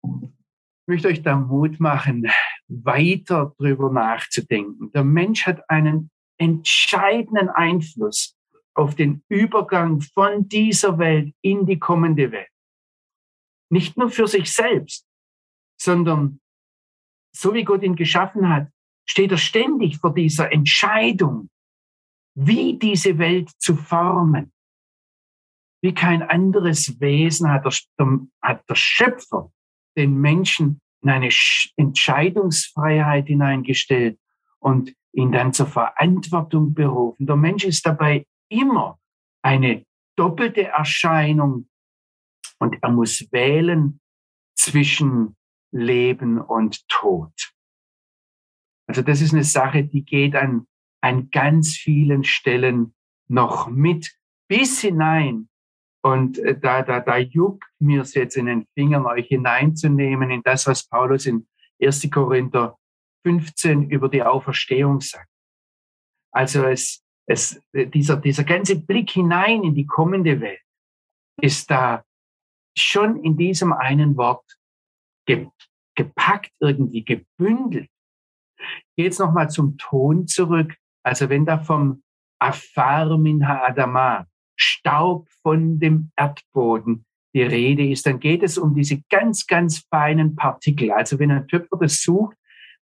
[0.03, 2.29] Ich möchte euch da Mut machen,
[2.67, 4.91] weiter drüber nachzudenken.
[4.91, 8.35] Der Mensch hat einen entscheidenden Einfluss
[8.73, 12.49] auf den Übergang von dieser Welt in die kommende Welt.
[13.69, 15.07] Nicht nur für sich selbst,
[15.79, 16.39] sondern
[17.35, 18.69] so wie Gott ihn geschaffen hat,
[19.05, 21.49] steht er ständig vor dieser Entscheidung,
[22.35, 24.52] wie diese Welt zu formen.
[25.83, 28.07] Wie kein anderes Wesen hat der,
[28.41, 29.51] hat der Schöpfer
[29.97, 31.29] den Menschen in eine
[31.75, 34.17] Entscheidungsfreiheit hineingestellt
[34.59, 37.27] und ihn dann zur Verantwortung berufen.
[37.27, 38.97] Der Mensch ist dabei immer
[39.41, 41.67] eine doppelte Erscheinung
[42.59, 43.99] und er muss wählen
[44.55, 45.35] zwischen
[45.71, 47.53] Leben und Tod.
[48.87, 50.65] Also das ist eine Sache, die geht an,
[51.01, 52.95] an ganz vielen Stellen
[53.27, 54.17] noch mit
[54.47, 55.49] bis hinein.
[56.05, 60.43] Und äh, da, da, da juckt mir es jetzt in den Fingern, euch hineinzunehmen in
[60.43, 61.47] das, was Paulus in
[61.81, 62.09] 1.
[62.11, 62.77] Korinther
[63.25, 65.29] 15 über die Auferstehung sagt.
[66.33, 70.59] Also es, es, dieser, dieser ganze Blick hinein in die kommende Welt
[71.41, 72.03] ist da
[72.77, 74.45] schon in diesem einen Wort
[75.95, 77.89] gepackt, irgendwie gebündelt.
[78.97, 80.75] Jetzt nochmal zum Ton zurück.
[81.03, 82.03] Also wenn da vom
[82.39, 89.01] Afar min Adama, Staub von dem Erdboden, die Rede ist, dann geht es um diese
[89.09, 90.91] ganz, ganz feinen Partikel.
[90.91, 92.37] Also wenn ein Töpfer das sucht,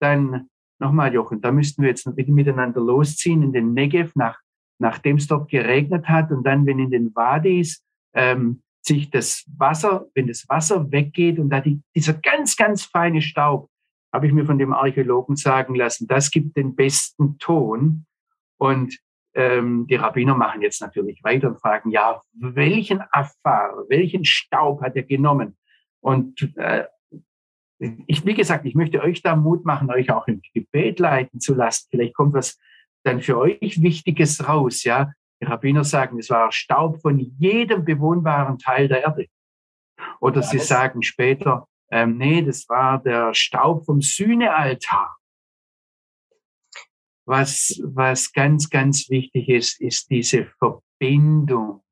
[0.01, 4.39] dann nochmal, Jochen, da müssten wir jetzt miteinander losziehen in den Negev, nach,
[4.79, 10.07] nachdem es dort geregnet hat und dann, wenn in den Wadis ähm, sich das Wasser,
[10.15, 13.69] wenn das Wasser weggeht und da die, dieser ganz, ganz feine Staub,
[14.13, 18.07] habe ich mir von dem Archäologen sagen lassen, das gibt den besten Ton.
[18.57, 18.99] Und
[19.35, 24.97] ähm, die Rabbiner machen jetzt natürlich weiter und fragen, ja, welchen Afar, welchen Staub hat
[24.97, 25.57] er genommen?
[26.01, 26.85] Und äh,
[27.79, 31.55] ich, wie gesagt, ich möchte euch da Mut machen, euch auch im Gebet leiten zu
[31.55, 31.87] lassen.
[31.91, 32.59] Vielleicht kommt was
[33.05, 35.13] dann für euch Wichtiges raus, ja.
[35.41, 39.27] Die Rabbiner sagen, es war Staub von jedem bewohnbaren Teil der Erde.
[40.21, 45.18] Oder ja, sie sagen später, ähm, nee, das war der Staub vom Sühnealtar.
[47.29, 51.83] Was, was ganz, ganz wichtig ist, ist diese Verbindung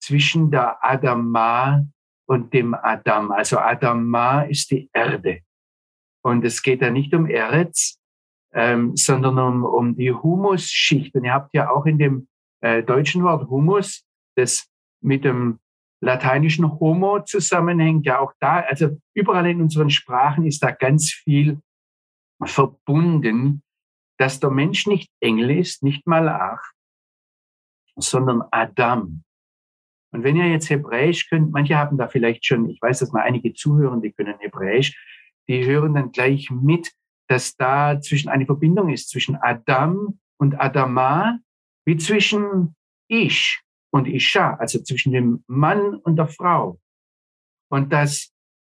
[0.00, 1.84] zwischen der Adama
[2.28, 3.32] und dem Adam.
[3.32, 5.40] Also Adama ist die Erde.
[6.22, 7.98] Und es geht da nicht um Eretz,
[8.54, 11.16] ähm, sondern um, um die Humusschicht.
[11.16, 12.28] Und ihr habt ja auch in dem
[12.60, 14.04] äh, deutschen Wort Humus,
[14.36, 14.68] das
[15.02, 15.58] mit dem
[16.00, 21.58] lateinischen Homo zusammenhängt, ja auch da, also überall in unseren Sprachen ist da ganz viel
[22.44, 23.64] verbunden,
[24.18, 26.62] dass der Mensch nicht Engel ist, nicht Malach,
[27.96, 29.22] sondern Adam.
[30.12, 33.22] Und wenn ihr jetzt Hebräisch könnt, manche haben da vielleicht schon, ich weiß, dass mal
[33.22, 34.96] einige zuhören, die können Hebräisch,
[35.48, 36.92] die hören dann gleich mit,
[37.28, 41.38] dass da zwischen eine Verbindung ist zwischen Adam und Adama,
[41.84, 42.76] wie zwischen
[43.08, 46.78] Ich und Isha, also zwischen dem Mann und der Frau.
[47.68, 48.32] Und dass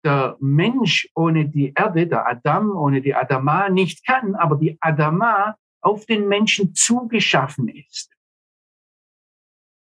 [0.04, 5.56] der Mensch ohne die Erde, der Adam ohne die Adama nicht kann, aber die Adama
[5.80, 8.12] auf den Menschen zugeschaffen ist.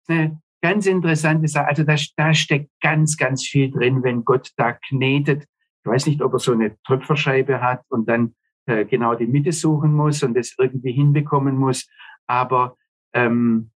[0.07, 1.67] Eine ganz interessante Sache.
[1.67, 5.43] Also da, da steckt ganz, ganz viel drin, wenn Gott da knetet.
[5.43, 9.51] Ich weiß nicht, ob er so eine Tröpferscheibe hat und dann äh, genau die Mitte
[9.51, 11.87] suchen muss und das irgendwie hinbekommen muss.
[12.27, 12.75] Aber
[13.13, 13.71] ähm,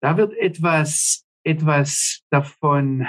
[0.00, 3.06] da wird etwas, etwas davon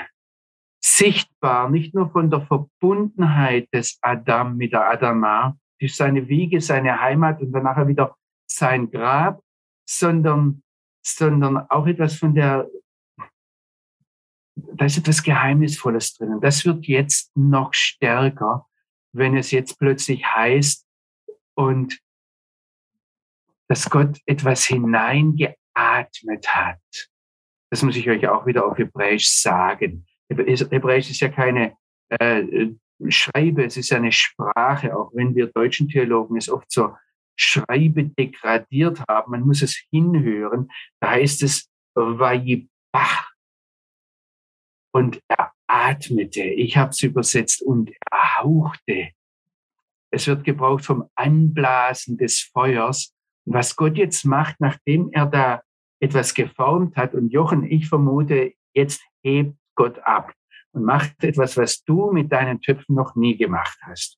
[0.85, 7.01] sichtbar, nicht nur von der Verbundenheit des Adam mit der Adama, ist seine Wiege, seine
[7.01, 9.41] Heimat und danach wieder sein Grab,
[9.89, 10.61] sondern,
[11.03, 12.69] sondern auch etwas von der,
[14.55, 16.39] da ist etwas Geheimnisvolles drinnen.
[16.39, 18.67] Das wird jetzt noch stärker,
[19.11, 20.85] wenn es jetzt plötzlich heißt
[21.55, 21.99] und
[23.67, 27.09] dass Gott etwas hineingeatmet hat.
[27.71, 30.05] Das muss ich euch auch wieder auf Hebräisch sagen.
[30.29, 31.77] Hebräisch ist ja keine
[32.09, 32.67] äh,
[33.09, 36.97] Schreibe, es ist eine Sprache, auch wenn wir deutschen Theologen es oft zur
[37.35, 39.31] Schreibe degradiert haben.
[39.31, 40.69] Man muss es hinhören.
[40.99, 43.31] Da heißt es Vayibach.
[44.93, 46.43] Und er atmete.
[46.43, 49.09] Ich habe es übersetzt und er hauchte.
[50.09, 53.13] Es wird gebraucht vom Anblasen des Feuers.
[53.43, 55.61] Und was Gott jetzt macht, nachdem er da
[55.99, 60.33] etwas geformt hat, und Jochen, ich vermute, jetzt hebt Gott ab
[60.71, 64.17] und macht etwas, was du mit deinen Töpfen noch nie gemacht hast.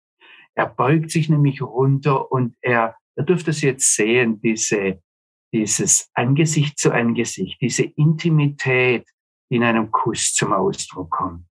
[0.56, 5.02] Er beugt sich nämlich runter und er, ihr dürft es jetzt sehen, diese,
[5.54, 9.08] dieses Angesicht zu Angesicht, diese Intimität,
[9.50, 11.46] in einem Kuss zum Ausdruck kommt.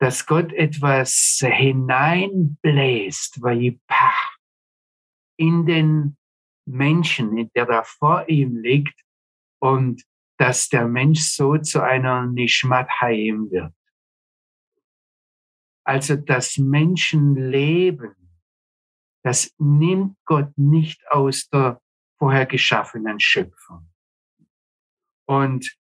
[0.00, 3.78] Dass Gott etwas hineinbläst, weil
[5.36, 6.16] in den
[6.66, 9.00] Menschen, der da vor ihm liegt
[9.60, 10.04] und
[10.38, 13.74] dass der Mensch so zu einer Nishmat Hayim wird.
[15.84, 18.14] Also das Menschenleben,
[19.24, 21.80] das nimmt Gott nicht aus der
[22.18, 23.88] vorher geschaffenen Schöpfung.
[25.26, 25.76] Und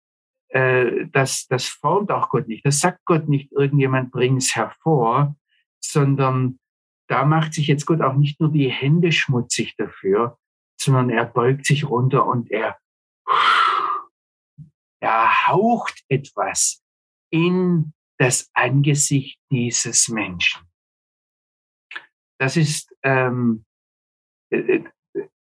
[0.49, 2.65] äh, das, das formt auch Gott nicht.
[2.65, 5.37] Das sagt Gott nicht, irgendjemand bringt es hervor,
[5.81, 6.61] sondern
[7.09, 10.39] da macht sich jetzt Gott auch nicht nur die Hände schmutzig dafür,
[10.81, 12.79] sondern er beugt sich runter und er
[15.05, 16.83] er haucht etwas
[17.31, 20.63] in das Angesicht dieses Menschen.
[22.39, 23.65] Das ist, ähm,
[24.51, 24.85] äh, äh,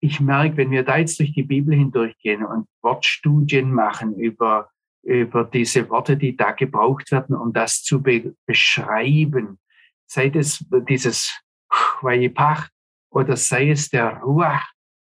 [0.00, 4.70] ich merke, wenn wir da jetzt durch die Bibel hindurchgehen und Wortstudien machen über,
[5.02, 9.58] über diese Worte, die da gebraucht werden, um das zu be beschreiben,
[10.06, 12.68] sei es dieses Chwayipach
[13.10, 14.70] oder sei es der Ruach,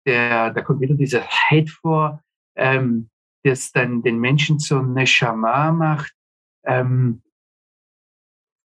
[0.07, 2.23] der, da kommt wieder dieser Head vor,
[2.57, 3.11] ähm,
[3.45, 6.15] das dann den Menschen zur Neshama macht.
[6.65, 7.23] Ähm,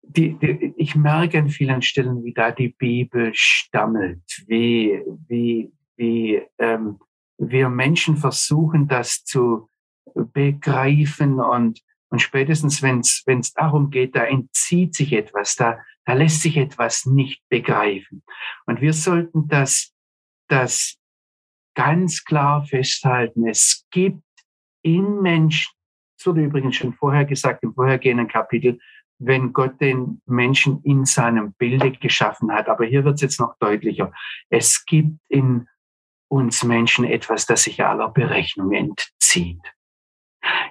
[0.03, 6.43] die, die, ich merke an vielen Stellen, wie da die Bibel stammelt, wie, wie, wie
[6.59, 6.99] ähm,
[7.39, 9.69] wir Menschen versuchen, das zu
[10.15, 16.43] begreifen und, und spätestens, wenn es darum geht, da entzieht sich etwas, da, da lässt
[16.43, 18.23] sich etwas nicht begreifen.
[18.67, 19.93] Und wir sollten das,
[20.49, 20.99] das
[21.75, 23.47] ganz klar festhalten.
[23.49, 24.23] Es gibt
[24.85, 25.73] in Menschen,
[26.17, 28.79] das wurde übrigens schon vorher gesagt im vorhergehenden Kapitel,
[29.19, 32.69] wenn Gott den Menschen in seinem Bilde geschaffen hat.
[32.69, 34.13] Aber hier wird es jetzt noch deutlicher.
[34.51, 35.67] Es gibt in
[36.29, 39.63] uns Menschen etwas, das sich aller Berechnung entzieht.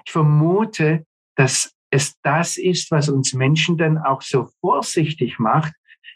[0.04, 1.04] Ich vermute,
[1.36, 5.72] dass es das ist, was uns Menschen dann auch so vorsichtig macht,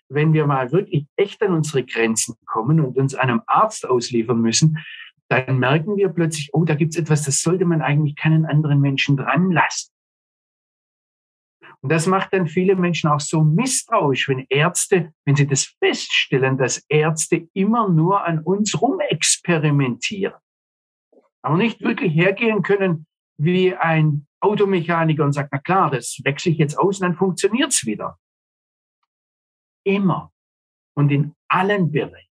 [0.08, 4.78] wenn wir mal wirklich echt an unsere Grenzen kommen und uns einem Arzt ausliefern müssen,
[5.28, 8.80] dann merken wir plötzlich, oh, da gibt es etwas, das sollte man eigentlich keinen anderen
[8.80, 9.92] Menschen dran lassen.
[11.80, 16.58] Und das macht dann viele Menschen auch so misstrauisch, wenn Ärzte, wenn sie das feststellen,
[16.58, 20.34] dass Ärzte immer nur an uns rumexperimentieren,
[21.42, 23.06] aber nicht wirklich hergehen können
[23.38, 27.86] wie ein Automechaniker und sagt, na klar, das wechsle ich jetzt aus und dann funktioniert's
[27.86, 28.18] wieder.
[29.84, 30.32] Immer
[30.94, 32.27] und in allen Bereichen.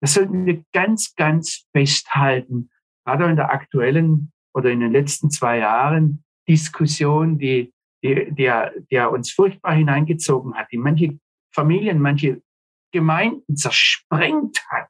[0.00, 2.70] Das sollten wir ganz, ganz festhalten,
[3.04, 7.72] gerade in der aktuellen oder in den letzten zwei Jahren Diskussion, die,
[8.02, 11.18] die, der, der uns furchtbar hineingezogen hat, die manche
[11.52, 12.42] Familien, manche
[12.92, 14.88] Gemeinden zersprengt hat,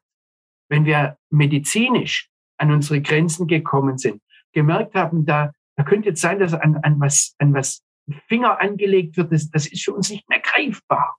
[0.69, 4.21] wenn wir medizinisch an unsere Grenzen gekommen sind,
[4.53, 7.83] gemerkt haben, da, da könnte jetzt sein, dass an, an was, an was
[8.27, 11.17] Finger angelegt wird, das, das ist für uns nicht mehr greifbar.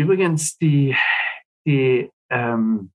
[0.00, 0.96] Übrigens, die,
[1.66, 2.90] die ähm,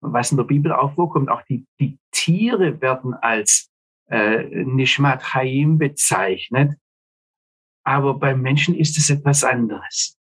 [0.00, 3.70] was in der Bibel auch vorkommt, auch die, die Tiere werden als
[4.08, 6.72] äh, Nishmat Chaim bezeichnet.
[7.84, 10.18] Aber beim Menschen ist es etwas anderes.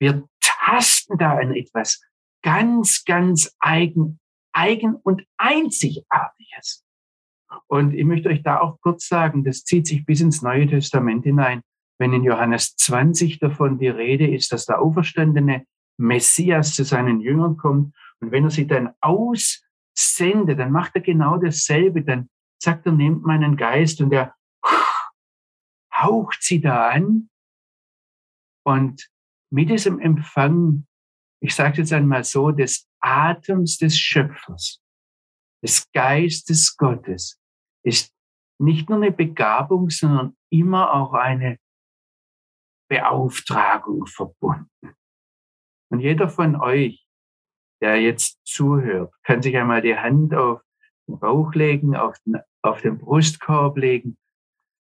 [0.00, 2.00] Wir tasten da an etwas
[2.42, 4.20] ganz, ganz eigen,
[4.54, 6.86] eigen und einzigartiges.
[7.66, 11.24] Und ich möchte euch da auch kurz sagen, das zieht sich bis ins Neue Testament
[11.24, 11.60] hinein.
[11.98, 15.66] Wenn in Johannes 20 davon die Rede ist, dass der auferstandene
[15.98, 21.38] Messias zu seinen Jüngern kommt und wenn er sie dann aussendet, dann macht er genau
[21.38, 22.02] dasselbe.
[22.02, 22.28] Dann
[22.62, 24.34] sagt er, nehmt meinen Geist und er
[25.92, 27.28] haucht sie da an
[28.64, 29.08] und
[29.50, 30.86] mit diesem Empfang,
[31.40, 34.82] ich sage jetzt einmal so, des Atems des Schöpfers,
[35.64, 37.40] des Geistes Gottes,
[37.82, 38.12] ist
[38.60, 41.58] nicht nur eine Begabung, sondern immer auch eine
[42.88, 44.68] Beauftragung verbunden.
[45.90, 47.06] Und jeder von euch,
[47.80, 50.60] der jetzt zuhört, kann sich einmal die Hand auf
[51.06, 54.18] den Bauch legen, auf den, auf den Brustkorb legen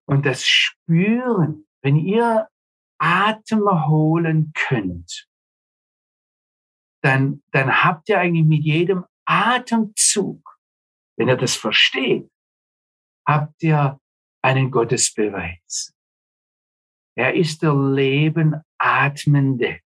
[0.10, 2.50] und das spüren, wenn ihr
[2.97, 5.28] Atem holen könnt,
[7.04, 10.58] dann, dann habt ihr eigentlich mit jedem Atemzug,
[11.16, 12.28] wenn ihr das versteht,
[13.24, 14.00] habt ihr
[14.41, 15.95] einen Gottesbeweis.
[17.20, 19.82] Er ist der Leben atmende.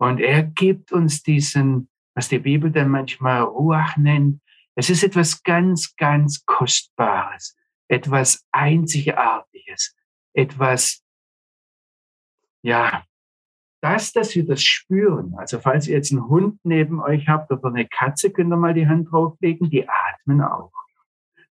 [0.00, 4.40] Und er gibt uns diesen, was die Bibel dann manchmal Ruach nennt.
[4.74, 9.94] Es ist etwas ganz, ganz Kostbares, etwas Einzigartiges,
[10.32, 11.04] etwas,
[12.62, 13.04] ja,
[13.82, 15.34] das, dass wir das spüren.
[15.36, 18.72] Also falls ihr jetzt einen Hund neben euch habt oder eine Katze, könnt ihr mal
[18.72, 20.72] die Hand drauflegen, die atmen auch.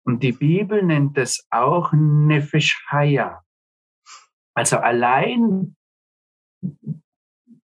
[0.05, 3.43] Und die Bibel nennt das auch Nefesh Haya.
[4.59, 5.77] Also allein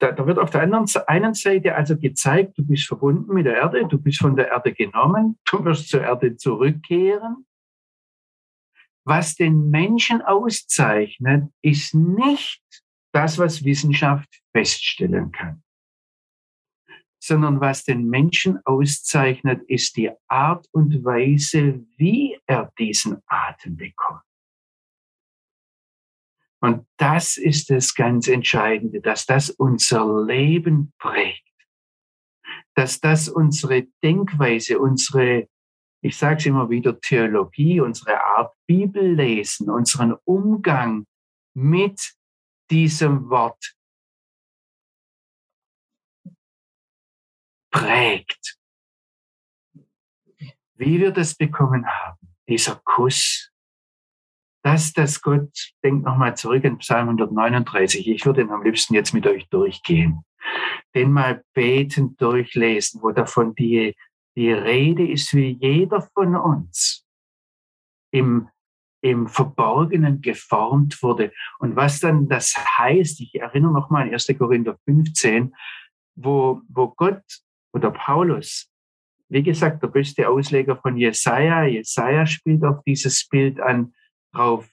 [0.01, 3.59] da, da wird auf der anderen einen Seite also gezeigt, du bist verbunden mit der
[3.59, 7.47] Erde, du bist von der Erde genommen, du wirst zur Erde zurückkehren.
[9.05, 12.64] Was den Menschen auszeichnet, ist nicht
[13.12, 15.62] das, was Wissenschaft feststellen kann,
[17.22, 24.22] sondern was den Menschen auszeichnet, ist die Art und Weise, wie er diesen Atem bekommt.
[26.61, 31.48] Und das ist das ganz Entscheidende, dass das unser Leben prägt,
[32.74, 35.48] dass das unsere Denkweise, unsere,
[36.02, 41.06] ich sage es immer wieder, Theologie, unsere Art Bibel lesen, unseren Umgang
[41.54, 42.14] mit
[42.70, 43.74] diesem Wort
[47.70, 48.58] prägt.
[50.74, 53.50] Wie wir das bekommen haben, dieser Kuss,
[54.62, 59.14] dass das Gott, denkt nochmal zurück in Psalm 139, ich würde ihn am liebsten jetzt
[59.14, 60.24] mit euch durchgehen,
[60.94, 63.94] den mal betend durchlesen, wo davon die,
[64.36, 67.06] die Rede ist, wie jeder von uns
[68.12, 68.48] im,
[69.02, 71.32] im Verborgenen geformt wurde.
[71.58, 74.34] Und was dann das heißt, ich erinnere nochmal an 1.
[74.38, 75.54] Korinther 15,
[76.16, 77.22] wo, wo Gott
[77.72, 78.70] oder Paulus
[79.30, 81.62] wie gesagt, der beste Ausleger von Jesaja.
[81.62, 83.94] Jesaja spielt auf dieses Bild an,
[84.33, 84.68] drauf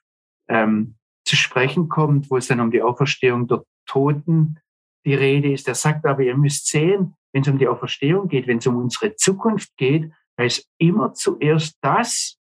[0.50, 0.96] ähm,
[1.26, 4.60] zu sprechen kommt, wo es dann um die Auferstehung der Toten
[5.06, 5.68] die Rede ist.
[5.68, 8.78] Er sagt aber, ihr müsst sehen, wenn es um die Auferstehung geht, wenn es um
[8.78, 12.38] unsere Zukunft geht, ist immer zuerst das,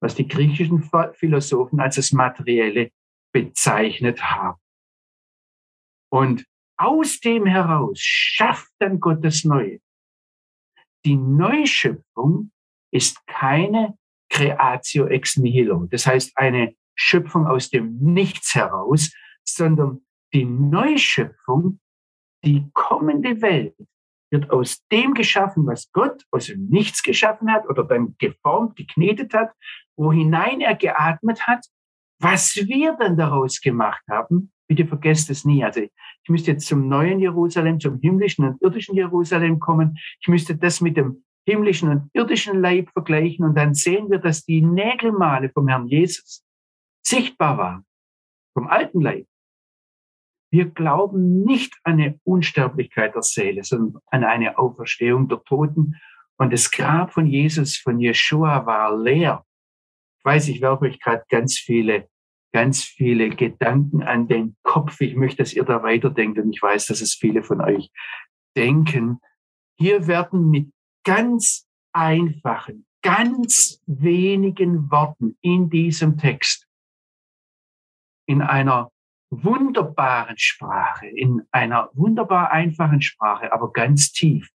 [0.00, 2.90] was die griechischen Philosophen als das Materielle
[3.32, 4.58] bezeichnet haben.
[6.10, 6.44] Und
[6.78, 9.80] aus dem heraus schafft dann Gott das Neue.
[11.04, 12.50] Die Neuschöpfung
[12.92, 13.98] ist keine
[14.30, 15.86] Creatio ex nihilo.
[15.90, 19.12] Das heißt, eine Schöpfung aus dem Nichts heraus,
[19.44, 20.00] sondern
[20.32, 21.80] die Neuschöpfung,
[22.44, 23.74] die kommende Welt
[24.30, 29.32] wird aus dem geschaffen, was Gott aus dem Nichts geschaffen hat oder dann geformt, geknetet
[29.32, 29.52] hat,
[29.96, 31.64] wo hinein er geatmet hat.
[32.20, 35.64] Was wir dann daraus gemacht haben, bitte vergesst es nie.
[35.64, 35.90] Also ich
[36.28, 39.96] müsste jetzt zum neuen Jerusalem, zum himmlischen und irdischen Jerusalem kommen.
[40.20, 44.44] Ich müsste das mit dem himmlischen und irdischen Leib vergleichen und dann sehen wir, dass
[44.44, 46.44] die Nägelmale vom Herrn Jesus
[47.02, 47.86] sichtbar waren,
[48.52, 49.26] vom alten Leib.
[50.50, 55.96] Wir glauben nicht an eine Unsterblichkeit der Seele, sondern an eine Auferstehung der Toten.
[56.36, 59.44] Und das Grab von Jesus, von Yeshua war leer.
[60.18, 62.08] Ich weiß, ich werfe euch gerade ganz viele,
[62.52, 65.00] ganz viele Gedanken an den Kopf.
[65.00, 67.90] Ich möchte, dass ihr da weiterdenkt und ich weiß, dass es viele von euch
[68.56, 69.20] denken.
[69.78, 70.72] Hier werden mit
[71.08, 76.66] ganz einfachen, ganz wenigen Worten in diesem Text,
[78.26, 78.90] in einer
[79.30, 84.50] wunderbaren Sprache, in einer wunderbar einfachen Sprache, aber ganz tief,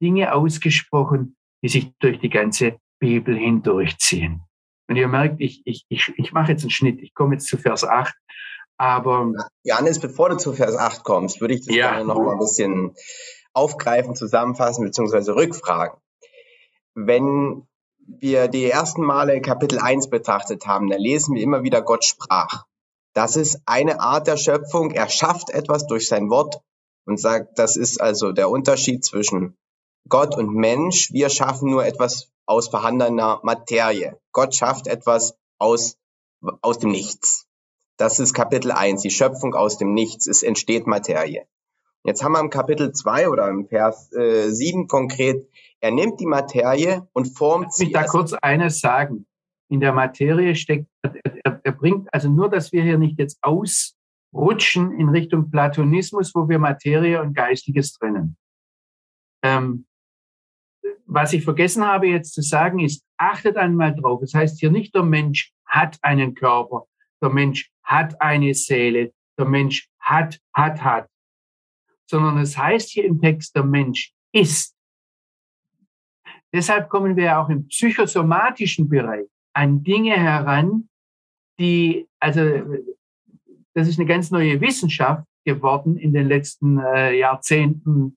[0.00, 4.42] Dinge ausgesprochen, die sich durch die ganze Bibel hindurchziehen.
[4.86, 7.02] Und ihr merkt, ich, ich, ich, ich mache jetzt einen Schnitt.
[7.02, 8.14] Ich komme jetzt zu Vers 8.
[8.76, 9.32] Aber.
[9.64, 11.90] Johannes, bevor du zu Vers 8 kommst, würde ich das ja.
[11.90, 12.94] gerne noch mal ein bisschen
[13.58, 15.32] aufgreifen, zusammenfassen bzw.
[15.32, 15.98] rückfragen.
[16.94, 17.66] Wenn
[18.06, 22.64] wir die ersten Male Kapitel 1 betrachtet haben, da lesen wir immer wieder, Gott sprach.
[23.12, 24.92] Das ist eine Art der Schöpfung.
[24.92, 26.60] Er schafft etwas durch sein Wort
[27.04, 29.56] und sagt, das ist also der Unterschied zwischen
[30.08, 31.12] Gott und Mensch.
[31.12, 34.18] Wir schaffen nur etwas aus vorhandener Materie.
[34.32, 35.98] Gott schafft etwas aus,
[36.62, 37.46] aus dem Nichts.
[37.96, 40.28] Das ist Kapitel 1, die Schöpfung aus dem Nichts.
[40.28, 41.46] Es entsteht Materie.
[42.04, 45.48] Jetzt haben wir im Kapitel 2 oder im Vers äh, 7 konkret,
[45.80, 47.86] er nimmt die Materie und formt sie.
[47.86, 49.26] Ich da kurz eines sagen.
[49.70, 54.92] In der Materie steckt, er, er bringt, also nur, dass wir hier nicht jetzt ausrutschen
[54.98, 58.36] in Richtung Platonismus, wo wir Materie und Geistiges trennen.
[59.42, 59.86] Ähm,
[61.04, 64.20] was ich vergessen habe jetzt zu sagen ist, achtet einmal drauf.
[64.20, 66.86] Das heißt hier nicht, der Mensch hat einen Körper,
[67.22, 71.08] der Mensch hat eine Seele, der Mensch hat, hat, hat,
[72.08, 74.74] sondern es heißt hier im Text, der Mensch ist.
[76.52, 80.88] Deshalb kommen wir auch im psychosomatischen Bereich an Dinge heran,
[81.58, 82.40] die, also
[83.74, 88.16] das ist eine ganz neue Wissenschaft geworden in den letzten äh, Jahrzehnten,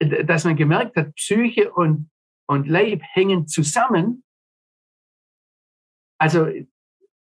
[0.00, 2.10] dass man gemerkt hat, Psyche und,
[2.46, 4.24] und Leib hängen zusammen.
[6.18, 6.48] Also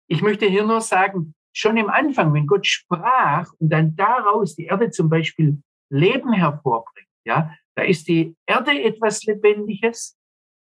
[0.07, 4.65] ich möchte hier nur sagen, schon im Anfang, wenn Gott sprach und dann daraus die
[4.65, 10.17] Erde zum Beispiel Leben hervorbringt, ja, da ist die Erde etwas Lebendiges,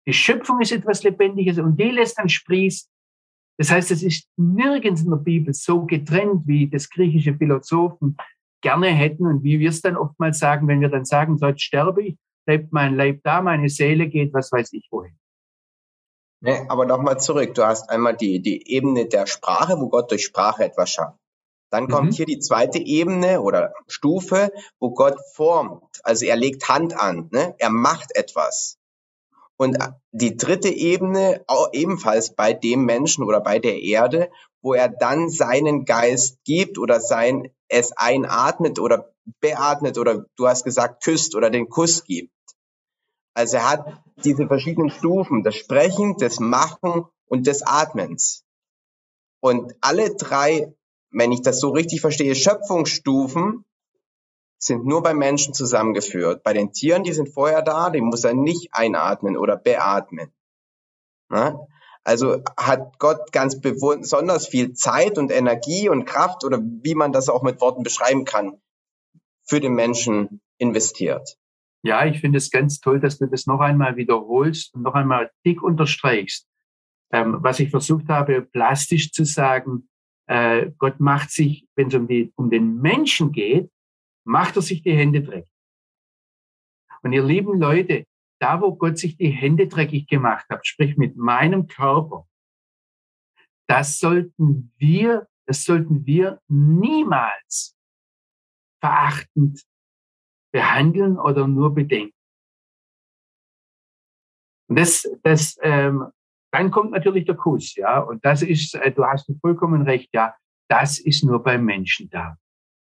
[0.07, 2.89] die Schöpfung ist etwas Lebendiges und die lässt dann sprießen.
[3.59, 8.17] Das heißt, es ist nirgends in der Bibel so getrennt, wie das griechische Philosophen
[8.63, 12.03] gerne hätten und wie wir es dann oftmals sagen, wenn wir dann sagen, jetzt sterbe
[12.03, 12.17] ich,
[12.47, 15.15] bleibt mein Leib da, meine Seele geht, was weiß ich wohin.
[16.43, 17.55] Nee, aber nochmal zurück.
[17.55, 21.19] Du hast einmal die, die Ebene der Sprache, wo Gott durch Sprache etwas schafft.
[21.71, 22.15] Dann kommt mhm.
[22.15, 26.01] hier die zweite Ebene oder Stufe, wo Gott formt.
[26.03, 27.55] Also er legt Hand an, ne?
[27.59, 28.77] er macht etwas.
[29.57, 29.77] Und
[30.11, 34.31] die dritte Ebene, auch ebenfalls bei dem Menschen oder bei der Erde,
[34.63, 40.65] wo er dann seinen Geist gibt oder sein es einatmet oder beatmet oder du hast
[40.65, 42.33] gesagt küsst oder den Kuss gibt.
[43.35, 48.45] Also er hat diese verschiedenen Stufen, das Sprechen, das Machen und des Atmens.
[49.41, 50.75] Und alle drei,
[51.11, 53.65] wenn ich das so richtig verstehe, Schöpfungsstufen
[54.59, 56.43] sind nur beim Menschen zusammengeführt.
[56.43, 60.33] Bei den Tieren, die sind vorher da, die muss er nicht einatmen oder beatmen.
[61.31, 61.67] Na?
[62.05, 67.29] Also hat Gott ganz besonders viel Zeit und Energie und Kraft oder wie man das
[67.29, 68.61] auch mit Worten beschreiben kann,
[69.45, 71.39] für den Menschen investiert.
[71.83, 75.31] Ja, ich finde es ganz toll, dass du das noch einmal wiederholst und noch einmal
[75.47, 76.47] dick unterstreichst.
[77.13, 79.89] Ähm, was ich versucht habe, plastisch zu sagen,
[80.27, 83.71] äh, Gott macht sich, wenn es um, die, um den Menschen geht,
[84.25, 85.51] macht er sich die Hände dreckig.
[87.03, 88.05] Und ihr lieben Leute,
[88.41, 92.29] da wo Gott sich die Hände dreckig gemacht hat, sprich mit meinem Körper,
[93.69, 97.77] das sollten wir, das sollten wir niemals
[98.81, 99.63] verachtend
[100.53, 102.15] behandeln oder nur bedenken.
[104.69, 106.07] Und das, das, ähm,
[106.53, 107.99] dann kommt natürlich der Kuss, ja.
[108.01, 110.35] Und das ist, äh, du hast vollkommen recht, ja.
[110.69, 112.37] Das ist nur beim Menschen da.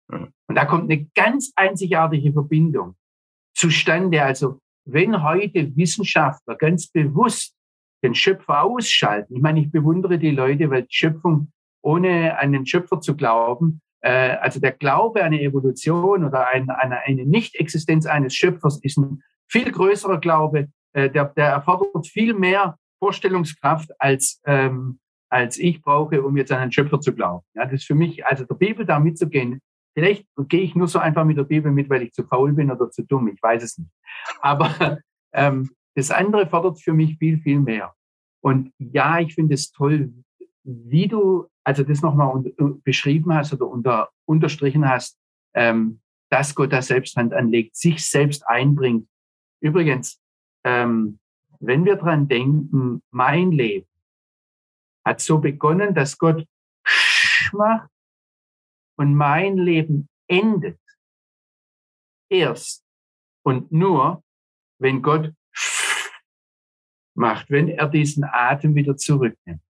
[0.09, 0.33] Mhm.
[0.47, 2.95] Und da kommt eine ganz einzigartige Verbindung
[3.55, 4.21] zustande.
[4.23, 7.55] Also, wenn heute Wissenschaftler ganz bewusst
[8.03, 11.51] den Schöpfer ausschalten, ich meine, ich bewundere die Leute, weil Schöpfung,
[11.83, 17.01] ohne an den Schöpfer zu glauben, also der Glaube an eine Evolution oder ein, eine,
[17.01, 22.77] eine Nicht-Existenz eines Schöpfers ist ein viel größerer Glaube, äh, der, der erfordert viel mehr
[22.99, 24.99] Vorstellungskraft als, ähm,
[25.29, 27.45] als ich brauche, um jetzt an einen Schöpfer zu glauben.
[27.53, 29.59] Ja, das ist für mich, also der Bibel da mitzugehen,
[29.93, 32.71] vielleicht gehe ich nur so einfach mit der Bibel mit, weil ich zu faul bin
[32.71, 33.91] oder zu dumm, ich weiß es nicht.
[34.41, 34.99] Aber
[35.33, 37.93] ähm, das andere fordert für mich viel, viel mehr.
[38.41, 40.13] Und ja, ich finde es toll,
[40.63, 42.43] wie du also das nochmal
[42.83, 45.19] beschrieben hast oder unter, unterstrichen hast,
[45.53, 49.07] ähm, dass Gott da selbst Hand anlegt, sich selbst einbringt.
[49.59, 50.21] Übrigens,
[50.63, 51.19] ähm,
[51.59, 53.87] wenn wir dran denken, mein Leben
[55.05, 56.47] hat so begonnen, dass Gott
[57.51, 57.89] macht
[58.97, 60.79] und mein Leben endet
[62.29, 62.83] erst
[63.43, 64.23] und nur,
[64.79, 65.33] wenn Gott
[67.13, 69.61] macht, wenn er diesen Atem wieder zurücknimmt.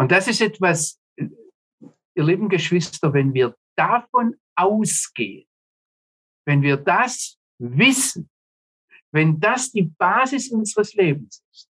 [0.00, 5.46] Und das ist etwas, ihr lieben Geschwister, wenn wir davon ausgehen,
[6.46, 8.30] wenn wir das wissen,
[9.12, 11.68] wenn das die Basis unseres Lebens ist,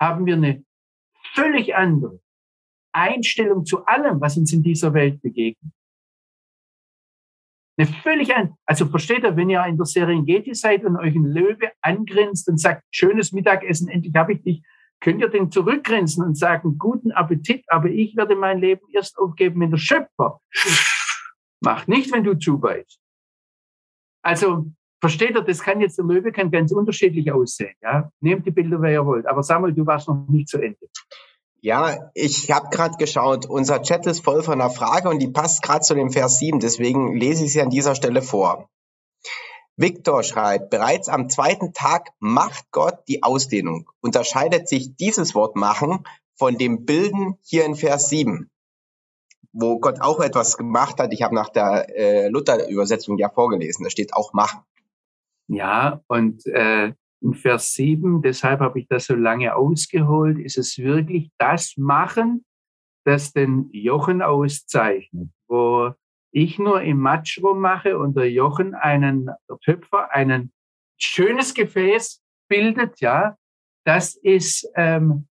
[0.00, 0.64] haben wir eine
[1.34, 2.22] völlig andere
[2.94, 5.74] Einstellung zu allem, was uns in dieser Welt begegnet.
[7.76, 11.26] Eine völlig ein, also versteht ihr, wenn ihr in der Serengeti seid und euch ein
[11.26, 14.62] Löwe angrinst und sagt, schönes Mittagessen, endlich habe ich dich,
[15.00, 19.60] könnt ihr den zurückgrinsen und sagen, guten Appetit, aber ich werde mein Leben erst aufgeben,
[19.60, 20.40] wenn der Schöpfer
[21.60, 22.98] macht, nicht wenn du zubeißt.
[24.22, 24.66] Also,
[25.00, 28.10] versteht ihr, das kann jetzt, der Löwe kann ganz unterschiedlich aussehen, ja.
[28.20, 29.26] Nehmt die Bilder, wer ihr wollt.
[29.26, 30.88] Aber Samuel, du warst noch nicht zu Ende.
[31.60, 35.62] Ja, ich habe gerade geschaut, unser Chat ist voll von einer Frage und die passt
[35.62, 38.68] gerade zu dem Vers 7, deswegen lese ich sie an dieser Stelle vor.
[39.76, 43.90] Viktor schreibt, bereits am zweiten Tag macht Gott die Ausdehnung.
[44.00, 46.04] Unterscheidet sich dieses Wort machen
[46.34, 48.50] von dem Bilden hier in Vers 7,
[49.52, 51.12] wo Gott auch etwas gemacht hat.
[51.12, 54.60] Ich habe nach der äh, Luther-Übersetzung ja vorgelesen, da steht auch machen.
[55.48, 60.78] Ja, und äh, in Vers 7, deshalb habe ich das so lange ausgeholt, ist es
[60.78, 62.44] wirklich das Machen,
[63.04, 65.92] das den Jochen auszeichnet, wo
[66.32, 70.52] ich nur im Matsch rummache und der Jochen einen, der Töpfer, einen
[70.98, 73.36] schönes Gefäß bildet, ja,
[73.84, 75.28] das ist ähm,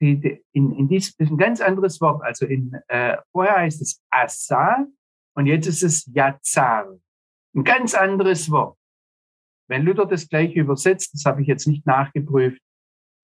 [0.00, 2.22] die, die, in, in dies, ist ein ganz anderes Wort.
[2.22, 4.86] Also in, äh, vorher heißt es Asa
[5.34, 6.98] und jetzt ist es Yazar.
[7.54, 8.76] Ein ganz anderes Wort.
[9.68, 12.60] Wenn Luther das gleiche übersetzt, das habe ich jetzt nicht nachgeprüft,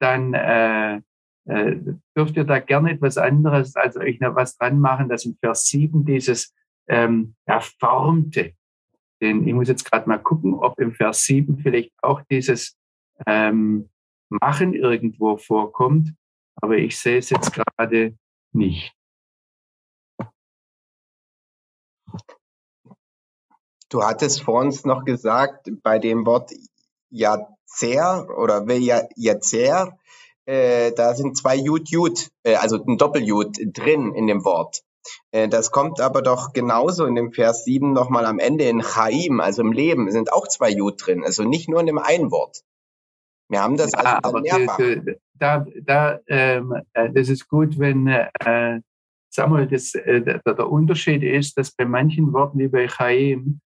[0.01, 1.01] dann äh,
[1.47, 1.77] äh,
[2.17, 5.67] dürft ihr da gerne etwas anderes, also euch noch was dran machen, dass in Vers
[5.67, 6.55] 7 dieses
[6.89, 8.55] ähm, ja, formte.
[9.21, 12.77] Denn ich muss jetzt gerade mal gucken, ob im Vers 7 vielleicht auch dieses
[13.27, 13.91] ähm,
[14.29, 16.15] Machen irgendwo vorkommt,
[16.57, 18.17] aber ich sehe es jetzt gerade
[18.53, 18.95] nicht.
[23.89, 26.53] Du hattest vor uns noch gesagt, bei dem Wort
[27.11, 28.65] Jazer oder
[29.17, 29.99] Jazer,
[30.47, 34.83] äh, da sind zwei Jud, äh, also ein Doppeljud drin in dem Wort.
[35.31, 39.41] Äh, das kommt aber doch genauso in dem Vers 7 nochmal am Ende in Chaim,
[39.41, 42.63] also im Leben, sind auch zwei Jud drin, also nicht nur in dem einen Wort.
[43.49, 44.79] Wir haben das ja, also aber mehrfach.
[45.35, 48.81] Da, da, ähm, äh, das ist gut, wenn äh,
[49.31, 53.61] Samuel, das, äh, der, der Unterschied ist, dass bei manchen Worten wie bei Chaim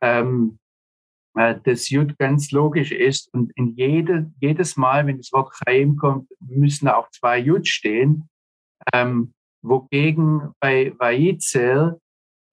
[0.00, 0.58] ähm,
[1.34, 3.32] äh, das Jud ganz logisch ist.
[3.34, 8.28] Und in jede, jedes Mal, wenn das Wort Chaim kommt, müssen auch zwei Jud stehen.
[8.92, 9.34] Ähm,
[9.66, 12.00] wogegen bei Vaizel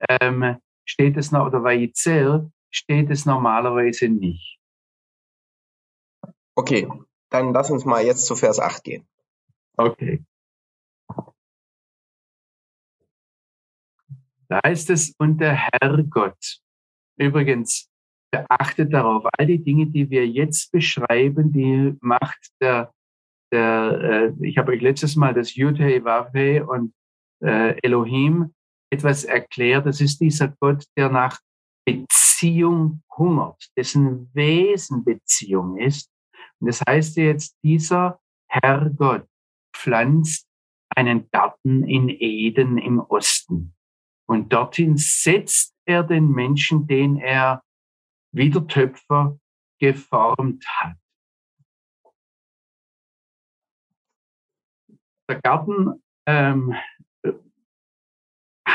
[0.09, 4.59] ähm, steht es noch, oder Vaizel steht es normalerweise nicht.
[6.55, 6.88] Okay,
[7.30, 9.07] dann lass uns mal jetzt zu Vers 8 gehen.
[9.78, 10.24] Okay.
[14.47, 16.64] Da heißt es, und der Herr Gott
[17.18, 17.89] Übrigens,
[18.32, 22.91] beachtet darauf, all die Dinge, die wir jetzt beschreiben, die macht der,
[23.51, 26.93] der äh, ich habe euch letztes Mal das Yudhe Wavhe und
[27.44, 28.54] äh, Elohim
[28.91, 29.86] etwas erklärt.
[29.86, 31.39] Das ist dieser Gott, der nach
[31.86, 36.10] Beziehung hungert, dessen Wesen Beziehung ist.
[36.60, 39.28] Und das heißt jetzt, dieser Herr Gott
[39.76, 40.48] pflanzt
[40.96, 43.76] einen Garten in Eden im Osten.
[44.28, 47.64] Und dorthin setzt er den Menschen, den er
[48.32, 49.38] wie der Töpfer
[49.80, 50.98] geformt hat.
[55.30, 56.76] Der Garten ähm,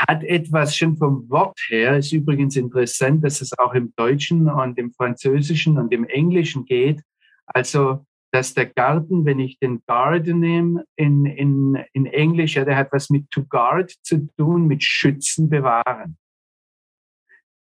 [0.07, 4.77] hat etwas schon vom Wort her, ist übrigens interessant, dass es auch im Deutschen und
[4.77, 7.01] im Französischen und im Englischen geht.
[7.45, 12.77] Also, dass der Garten, wenn ich den Garden nehme, in, in, in Englisch, ja, der
[12.77, 16.17] hat was mit to guard zu tun, mit schützen, bewahren.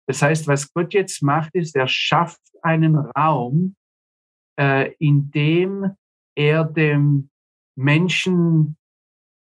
[0.08, 3.76] Das heißt, was Gott jetzt macht, ist, er schafft einen Raum,
[4.60, 5.92] äh, in dem
[6.36, 7.30] er dem
[7.76, 8.78] Menschen,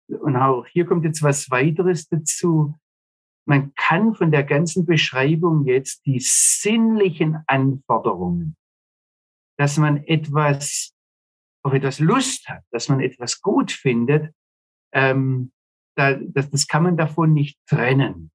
[0.09, 2.75] und auch hier kommt jetzt was weiteres dazu,
[3.47, 8.57] man kann von der ganzen Beschreibung jetzt die sinnlichen Anforderungen,
[9.59, 10.95] dass man etwas,
[11.63, 14.35] auf etwas Lust hat, dass man etwas gut findet,
[14.93, 15.53] ähm,
[15.97, 18.31] da, das, das kann man davon nicht trennen.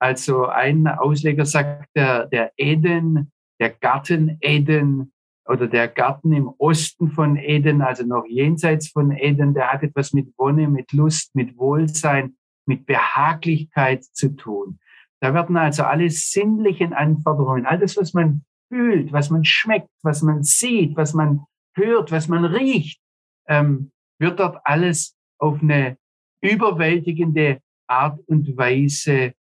[0.00, 3.30] Also ein Ausleger sagt, der, der Eden,
[3.60, 5.12] der Garten Eden
[5.46, 10.12] oder der Garten im Osten von Eden, also noch jenseits von Eden, der hat etwas
[10.12, 12.36] mit Wonne, mit Lust, mit Wohlsein,
[12.66, 14.78] mit Behaglichkeit zu tun.
[15.20, 20.42] Da werden also alle sinnlichen Anforderungen, alles, was man fühlt, was man schmeckt, was man
[20.42, 23.00] sieht, was man hört, was man riecht,
[23.48, 25.96] ähm, wird dort alles auf eine
[26.40, 29.34] überwältigende Art und Weise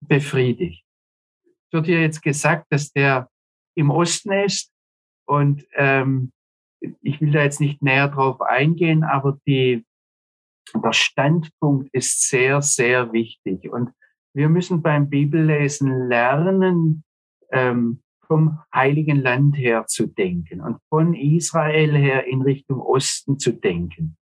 [0.00, 0.84] befriedigt.
[1.44, 3.28] Es wird hier jetzt gesagt, dass der
[3.74, 4.72] im Osten ist
[5.28, 6.32] und ähm,
[7.02, 9.84] ich will da jetzt nicht näher drauf eingehen, aber die,
[10.74, 13.70] der Standpunkt ist sehr, sehr wichtig.
[13.70, 13.90] Und
[14.32, 17.04] wir müssen beim Bibellesen lernen,
[17.52, 23.52] ähm, vom Heiligen Land her zu denken und von Israel her in Richtung Osten zu
[23.52, 24.16] denken.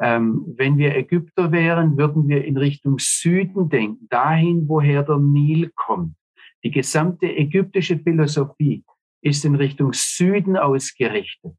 [0.00, 5.70] Ähm, wenn wir Ägypter wären, würden wir in Richtung Süden denken, dahin, woher der Nil
[5.74, 6.14] kommt.
[6.62, 8.84] Die gesamte ägyptische Philosophie
[9.22, 11.52] ist in Richtung Süden ausgerichtet.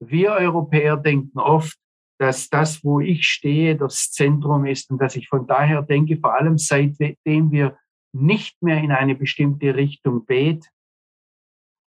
[0.00, 1.76] Wir Europäer denken oft,
[2.18, 6.34] dass das, wo ich stehe, das Zentrum ist und dass ich von daher denke, vor
[6.34, 7.76] allem seitdem wir
[8.12, 10.68] nicht mehr in eine bestimmte Richtung beten.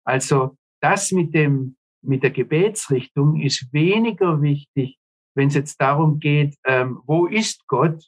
[0.04, 4.98] Also das mit dem, mit der Gebetsrichtung ist weniger wichtig,
[5.34, 8.04] wenn es jetzt darum geht, ähm, wo ist Gott?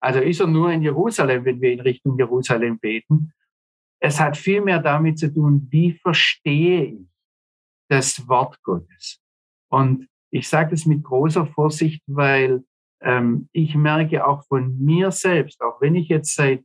[0.00, 3.32] Also ist er nur in Jerusalem, wenn wir in Richtung Jerusalem beten?
[4.00, 7.06] Es hat viel mehr damit zu tun, wie verstehe ich
[7.88, 9.20] das Wort Gottes.
[9.70, 12.64] Und ich sage das mit großer Vorsicht, weil
[13.00, 16.64] ähm, ich merke auch von mir selbst, auch wenn ich jetzt seit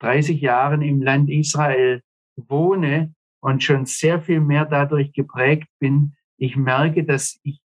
[0.00, 2.02] 30 Jahren im Land Israel
[2.36, 7.60] wohne und schon sehr viel mehr dadurch geprägt bin, ich merke, dass ich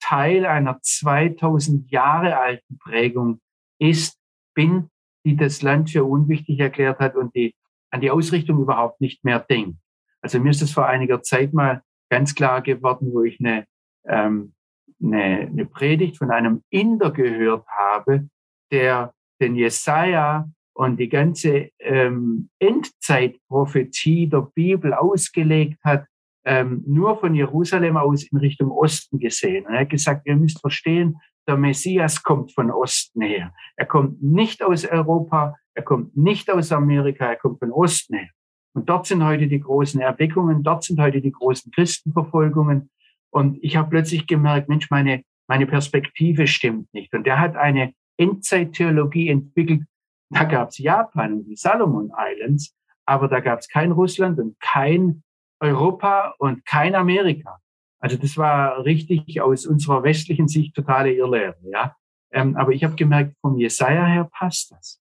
[0.00, 3.40] Teil einer 2000 Jahre alten Prägung
[3.80, 4.18] ist,
[4.54, 4.88] bin,
[5.24, 7.54] die das Land für unwichtig erklärt hat und die
[7.92, 9.78] an die Ausrichtung überhaupt nicht mehr denkt.
[10.22, 13.66] Also mir ist es vor einiger Zeit mal ganz klar geworden, wo ich eine,
[14.06, 14.54] ähm,
[15.02, 18.28] eine, eine Predigt von einem Inder gehört habe,
[18.70, 26.06] der den Jesaja und die ganze ähm, Endzeitprophetie der Bibel ausgelegt hat,
[26.44, 29.66] ähm, nur von Jerusalem aus in Richtung Osten gesehen.
[29.66, 31.16] Und er hat gesagt, ihr müsst verstehen,
[31.46, 33.52] der Messias kommt von Osten her.
[33.76, 38.28] Er kommt nicht aus Europa, er kommt nicht aus Amerika, er kommt von Osten her.
[38.74, 42.90] Und dort sind heute die großen Erweckungen, dort sind heute die großen Christenverfolgungen.
[43.30, 47.12] Und ich habe plötzlich gemerkt, Mensch, meine, meine Perspektive stimmt nicht.
[47.14, 49.82] Und er hat eine Endzeittheologie entwickelt.
[50.30, 54.58] Da gab es Japan und die Salomon Islands, aber da gab es kein Russland und
[54.60, 55.22] kein
[55.60, 57.58] Europa und kein Amerika.
[58.00, 61.94] Also das war richtig aus unserer westlichen Sicht totale Irrlehre, ja.
[62.32, 65.01] Ähm, aber ich habe gemerkt, vom Jesaja her passt das.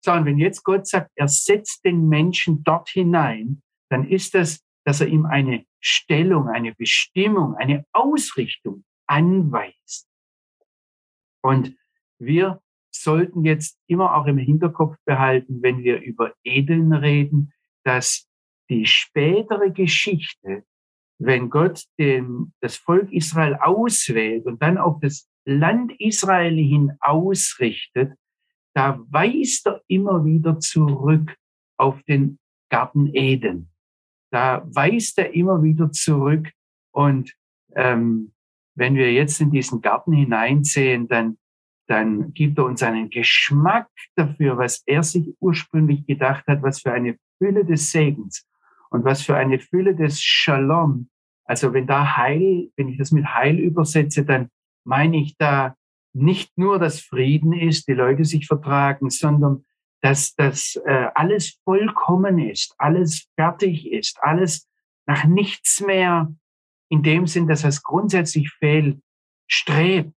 [0.00, 4.60] So, und wenn jetzt Gott sagt, er setzt den Menschen dort hinein, dann ist das,
[4.84, 10.08] dass er ihm eine Stellung, eine Bestimmung, eine Ausrichtung anweist.
[11.42, 11.76] Und
[12.18, 12.60] wir
[12.92, 17.52] sollten jetzt immer auch im Hinterkopf behalten, wenn wir über Edeln reden,
[17.84, 18.28] dass
[18.68, 20.64] die spätere Geschichte,
[21.18, 28.12] wenn Gott den, das Volk Israel auswählt und dann auf das Land Israel hin ausrichtet,
[28.74, 31.36] da weist er immer wieder zurück
[31.76, 32.38] auf den
[32.70, 33.70] Garten Eden.
[34.30, 36.50] Da weist er immer wieder zurück.
[36.92, 37.34] Und
[37.74, 38.32] ähm,
[38.74, 41.38] wenn wir jetzt in diesen Garten hineinsehen, dann,
[41.88, 46.92] dann gibt er uns einen Geschmack dafür, was er sich ursprünglich gedacht hat, was für
[46.92, 48.46] eine Fülle des Segens
[48.90, 51.08] und was für eine Fülle des Shalom.
[51.44, 54.48] Also wenn da Heil, wenn ich das mit Heil übersetze, dann
[54.84, 55.74] meine ich da
[56.12, 59.64] nicht nur, dass Frieden ist, die Leute sich vertragen, sondern
[60.02, 64.68] dass das äh, alles vollkommen ist, alles fertig ist, alles
[65.06, 66.34] nach nichts mehr
[66.88, 69.00] in dem Sinn, dass es grundsätzlich fehlt,
[69.46, 70.14] strebt.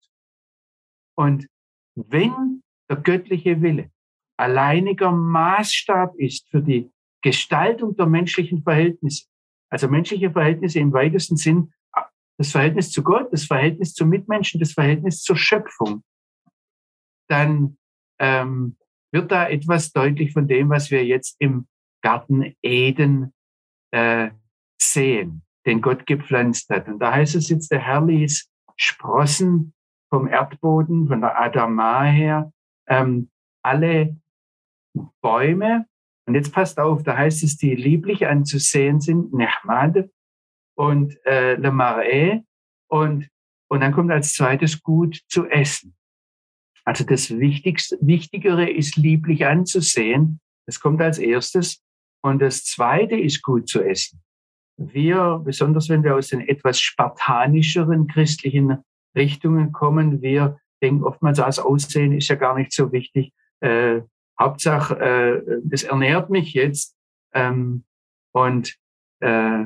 [1.15, 1.47] Und
[1.95, 3.91] wenn der göttliche Wille
[4.37, 6.89] alleiniger Maßstab ist für die
[7.21, 9.25] Gestaltung der menschlichen Verhältnisse,
[9.69, 11.73] also menschliche Verhältnisse im weitesten Sinn
[12.41, 16.03] das Verhältnis zu Gott, das Verhältnis zu Mitmenschen, das Verhältnis zur Schöpfung,
[17.29, 17.77] dann
[18.19, 18.77] ähm,
[19.13, 21.67] wird da etwas deutlich von dem, was wir jetzt im
[22.01, 23.31] Garten Eden
[23.91, 24.31] äh,
[24.81, 26.87] sehen, den Gott gepflanzt hat.
[26.87, 29.75] Und da heißt es jetzt, der Herr ließ Sprossen
[30.09, 32.51] vom Erdboden, von der Adama her,
[32.87, 33.29] ähm,
[33.63, 34.17] alle
[35.21, 35.85] Bäume,
[36.25, 40.09] und jetzt passt auf, da heißt es, die lieblich anzusehen sind, Nechmad,
[40.81, 42.41] und äh, Le Marais
[42.87, 43.29] und,
[43.69, 45.95] und dann kommt als zweites gut zu essen.
[46.85, 50.39] Also das Wichtigste, Wichtigere ist lieblich anzusehen.
[50.65, 51.83] Das kommt als erstes.
[52.23, 54.23] Und das zweite ist gut zu essen.
[54.75, 58.79] Wir, besonders wenn wir aus den etwas spartanischeren christlichen
[59.15, 63.33] Richtungen kommen, wir denken oftmals, das Aussehen ist ja gar nicht so wichtig.
[63.59, 64.01] Äh,
[64.39, 66.97] Hauptsache, äh, das ernährt mich jetzt.
[67.35, 67.83] Ähm,
[68.33, 68.75] und
[69.19, 69.65] äh,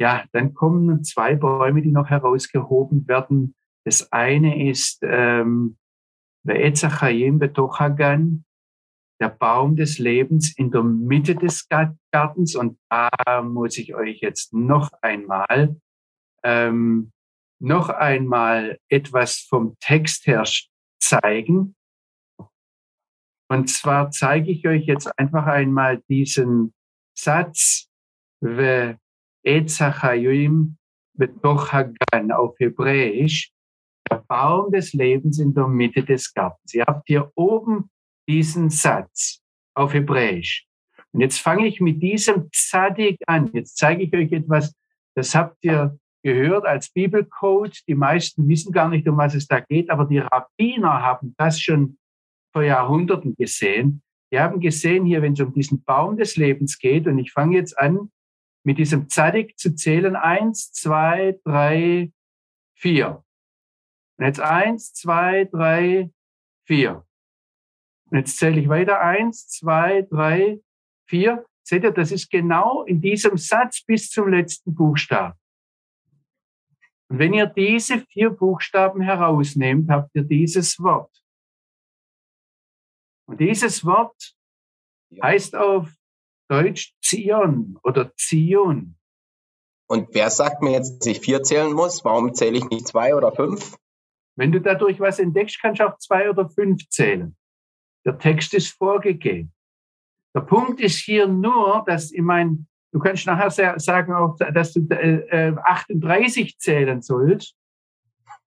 [0.00, 3.54] ja, dann kommen zwei Bäume, die noch herausgehoben werden.
[3.84, 5.76] Das eine ist ähm,
[9.20, 11.68] der Baum des Lebens in der Mitte des
[12.10, 12.56] Gartens.
[12.56, 13.10] Und da
[13.42, 15.76] muss ich euch jetzt noch einmal
[16.44, 17.12] ähm,
[17.60, 20.44] noch einmal etwas vom Text her
[21.00, 21.76] zeigen.
[23.48, 26.74] Und zwar zeige ich euch jetzt einfach einmal diesen
[27.16, 27.88] Satz,
[29.44, 30.76] Etzachayim
[31.14, 33.52] betoch Hagan auf Hebräisch,
[34.10, 36.74] der Baum des Lebens in der Mitte des Gartens.
[36.74, 37.90] Ihr habt hier oben
[38.28, 39.40] diesen Satz
[39.74, 40.66] auf Hebräisch.
[41.12, 43.50] Und jetzt fange ich mit diesem Zadik an.
[43.52, 44.74] Jetzt zeige ich euch etwas,
[45.14, 47.80] das habt ihr gehört als Bibelcode.
[47.86, 51.60] Die meisten wissen gar nicht, um was es da geht, aber die Rabbiner haben das
[51.60, 51.98] schon
[52.52, 54.02] vor Jahrhunderten gesehen.
[54.32, 57.56] Die haben gesehen hier, wenn es um diesen Baum des Lebens geht, und ich fange
[57.56, 58.10] jetzt an,
[58.64, 60.16] mit diesem Zadik zu zählen.
[60.16, 62.12] Eins, zwei, drei,
[62.74, 63.24] vier.
[64.18, 66.10] Und jetzt eins, zwei, drei,
[66.66, 67.06] vier.
[68.10, 69.00] Und jetzt zähle ich weiter.
[69.00, 70.60] Eins, zwei, drei,
[71.08, 71.44] vier.
[71.64, 75.38] Seht ihr, das ist genau in diesem Satz bis zum letzten Buchstaben.
[77.08, 81.14] Und wenn ihr diese vier Buchstaben herausnehmt, habt ihr dieses Wort.
[83.26, 84.34] Und dieses Wort
[85.22, 85.92] heißt auf
[86.52, 88.96] Deutsch Zion oder Zion.
[89.88, 92.04] Und wer sagt mir jetzt, dass ich vier zählen muss?
[92.04, 93.78] Warum zähle ich nicht zwei oder fünf?
[94.36, 97.34] Wenn du dadurch was entdeckst, kannst du auch zwei oder fünf zählen.
[98.04, 99.50] Der Text ist vorgegeben.
[100.34, 104.80] Der Punkt ist hier nur, dass ich meine, du kannst nachher sagen auch, dass du
[104.90, 107.56] äh, 38 äh, zählen sollst.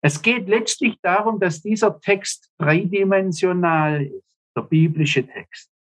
[0.01, 5.74] Es geht letztlich darum, dass dieser Text dreidimensional ist, der biblische Text.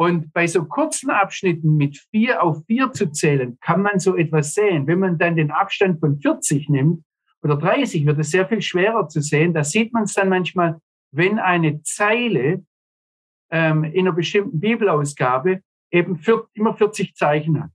[0.00, 4.54] Und bei so kurzen Abschnitten mit vier auf vier zu zählen, kann man so etwas
[4.54, 4.86] sehen.
[4.86, 7.04] Wenn man dann den Abstand von 40 nimmt
[7.42, 9.52] oder 30, wird es sehr viel schwerer zu sehen.
[9.52, 10.80] Da sieht man es dann manchmal,
[11.10, 12.64] wenn eine Zeile
[13.50, 17.70] ähm, in einer bestimmten Bibelausgabe eben für, immer 40 Zeichen hat.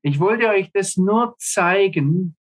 [0.00, 2.36] Ich wollte euch das nur zeigen,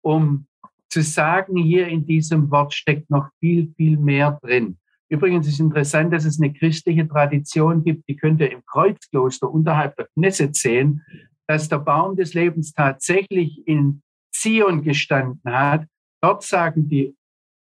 [0.00, 0.46] um
[0.88, 4.78] zu sagen, hier in diesem Wort steckt noch viel, viel mehr drin.
[5.10, 9.96] Übrigens ist interessant, dass es eine christliche Tradition gibt, die könnt ihr im Kreuzkloster unterhalb
[9.96, 11.02] der Knesset sehen,
[11.46, 14.02] dass der Baum des Lebens tatsächlich in
[14.32, 15.86] Zion gestanden hat.
[16.20, 17.16] Dort sagen die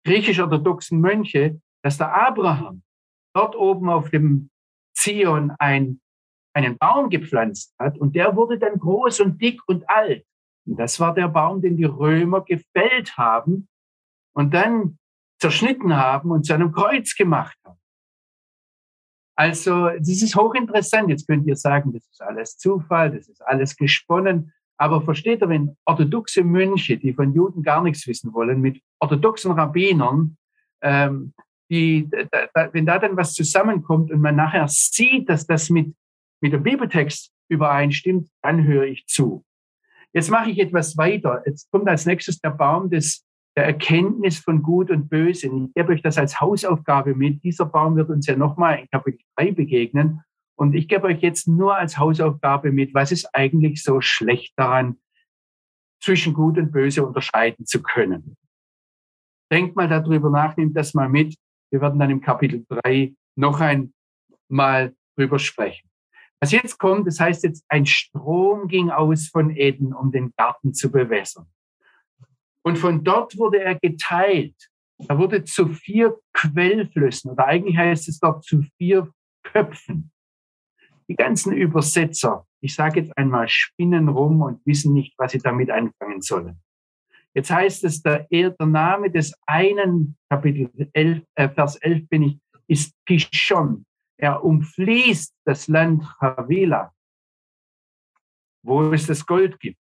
[0.05, 2.82] griechisch-orthodoxen Mönche, dass der Abraham
[3.34, 4.51] dort oben auf dem
[4.95, 6.01] Zion ein,
[6.55, 10.24] einen Baum gepflanzt hat und der wurde dann groß und dick und alt.
[10.64, 13.68] Und das war der Baum, den die Römer gefällt haben
[14.32, 14.99] und dann
[15.43, 17.78] zerschnitten haben und zu einem Kreuz gemacht haben.
[19.34, 21.11] Also, das ist hochinteressant.
[21.11, 24.53] Jetzt könnt ihr sagen, das ist alles Zufall, das ist alles gesponnen.
[24.76, 29.51] Aber versteht ihr, wenn orthodoxe Mönche, die von Juden gar nichts wissen wollen, mit orthodoxen
[29.53, 30.36] Rabbinern,
[30.80, 31.34] ähm,
[31.68, 35.93] die, da, da, wenn da dann was zusammenkommt und man nachher sieht, dass das mit,
[36.40, 39.45] mit dem Bibeltext übereinstimmt, dann höre ich zu.
[40.12, 41.43] Jetzt mache ich etwas weiter.
[41.47, 43.24] Jetzt kommt als nächstes der Baum des
[43.57, 45.46] der Erkenntnis von Gut und Böse.
[45.46, 47.42] Ich gebe euch das als Hausaufgabe mit.
[47.44, 50.22] Dieser Baum wird uns ja nochmal in Kapitel 3 begegnen.
[50.57, 54.96] Und ich gebe euch jetzt nur als Hausaufgabe mit, was ist eigentlich so schlecht daran,
[56.00, 58.36] zwischen Gut und Böse unterscheiden zu können.
[59.53, 61.36] Denkt mal darüber nach, nehmt das mal mit.
[61.70, 65.88] Wir werden dann im Kapitel 3 noch einmal drüber sprechen.
[66.40, 70.74] Was jetzt kommt, das heißt jetzt, ein Strom ging aus von Eden, um den Garten
[70.74, 71.46] zu bewässern.
[72.63, 74.57] Und von dort wurde er geteilt.
[75.09, 80.13] Er wurde zu vier Quellflüssen oder eigentlich heißt es dort zu vier Köpfen.
[81.09, 85.71] Die ganzen Übersetzer, ich sage jetzt einmal, spinnen rum und wissen nicht, was sie damit
[85.71, 86.61] anfangen sollen.
[87.35, 92.39] Jetzt heißt es, der, der Name des einen, Kapitel 11, äh, Vers 11 bin ich,
[92.67, 93.85] ist Pishon.
[94.19, 96.93] Er umfließt das Land Havila,
[98.63, 99.82] wo es das Gold gibt.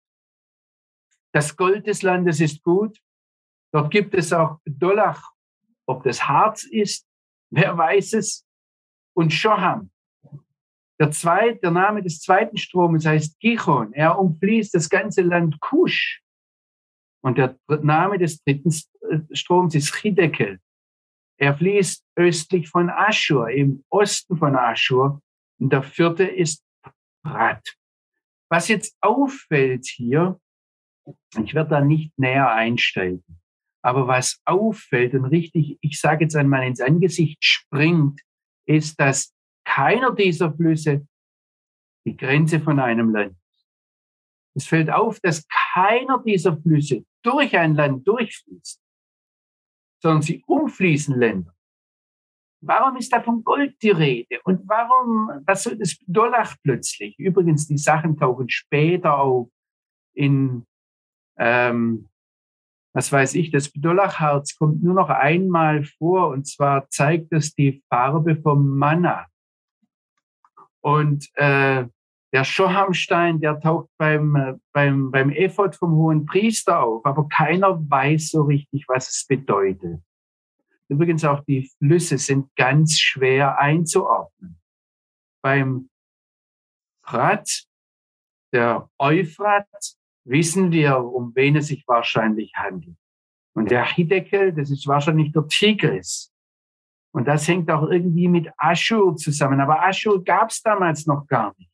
[1.36, 2.98] Das Gold des Landes ist gut.
[3.74, 5.34] Dort gibt es auch Dolach.
[5.86, 7.06] Ob das Harz ist,
[7.50, 8.48] wer weiß es.
[9.14, 9.92] Und Shoham.
[10.98, 13.92] Der, zweite, der Name des zweiten Stromes heißt Gichon.
[13.92, 16.24] Er umfließt das ganze Land Kusch.
[17.22, 18.70] Und der Name des dritten
[19.10, 20.62] äh, Stroms ist Chidekel.
[21.36, 25.22] Er fließt östlich von Aschur, im Osten von Aschur.
[25.60, 26.64] Und der vierte ist
[27.24, 27.76] Prat.
[28.50, 30.40] Was jetzt auffällt hier,
[31.44, 33.24] ich werde da nicht näher einsteigen.
[33.82, 38.22] Aber was auffällt und richtig, ich sage jetzt einmal ins Angesicht springt,
[38.66, 39.34] ist, dass
[39.64, 41.08] keiner dieser Flüsse
[42.08, 43.68] die Grenze von einem Land ist.
[44.56, 48.82] Es fällt auf, dass keiner dieser Flüsse durch ein Land durchfließt,
[50.02, 51.54] sondern sie umfließen Länder.
[52.62, 54.40] Warum ist da von Gold die Rede?
[54.44, 57.18] Und warum, was soll das Dollar plötzlich?
[57.20, 59.50] Übrigens, die Sachen tauchen später auf
[60.16, 60.66] in,
[61.38, 62.10] ähm,
[62.94, 67.84] was weiß ich, das Dollarharz kommt nur noch einmal vor und zwar zeigt es die
[67.90, 69.28] Farbe vom Manna.
[70.82, 71.86] Und äh,
[72.32, 77.80] der Schohamstein, der taucht beim, äh, beim, beim Ephod vom hohen Priester auf, aber keiner
[77.90, 80.02] weiß so richtig, was es bedeutet.
[80.88, 84.60] Übrigens auch die Flüsse sind ganz schwer einzuordnen.
[85.42, 85.90] Beim
[87.04, 87.66] Prat,
[88.54, 89.68] der Euphrat,
[90.26, 92.98] wissen wir, um wen es sich wahrscheinlich handelt.
[93.54, 96.32] Und der Hiddekel, das ist wahrscheinlich der Tigris.
[97.14, 99.62] Und das hängt auch irgendwie mit Aschur zusammen.
[99.62, 101.72] Aber Aschur gab es damals noch gar nicht.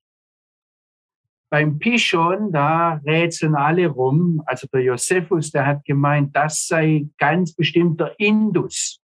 [1.49, 4.43] Beim Pishon, da rätseln alle rum.
[4.45, 9.01] Also der Josephus, der hat gemeint, das sei ganz bestimmt der Indus.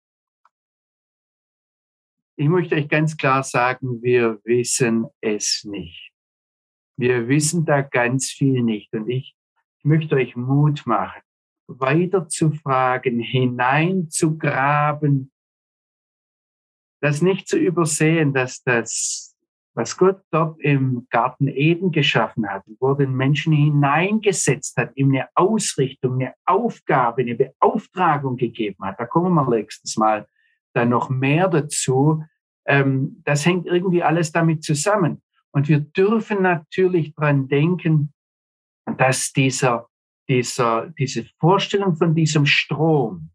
[2.37, 6.10] Ich möchte euch ganz klar sagen, wir wissen es nicht.
[7.01, 8.93] Wir wissen da ganz viel nicht.
[8.93, 9.35] Und ich,
[9.83, 11.23] möchte euch Mut machen,
[11.67, 15.33] weiter zu fragen, hineinzugraben,
[17.01, 19.35] das nicht zu übersehen, dass das,
[19.73, 25.31] was Gott dort im Garten Eden geschaffen hat, wo den Menschen hineingesetzt hat, ihm eine
[25.35, 29.01] Ausrichtung, eine Aufgabe, eine Beauftragung gegeben hat.
[29.01, 30.27] Da kommen wir nächstes Mal
[30.75, 32.23] dann noch mehr dazu.
[32.67, 35.23] Ähm, das hängt irgendwie alles damit zusammen.
[35.53, 38.13] Und wir dürfen natürlich dran denken,
[38.97, 39.89] dass dieser,
[40.29, 43.31] dieser, diese Vorstellung von diesem Strom,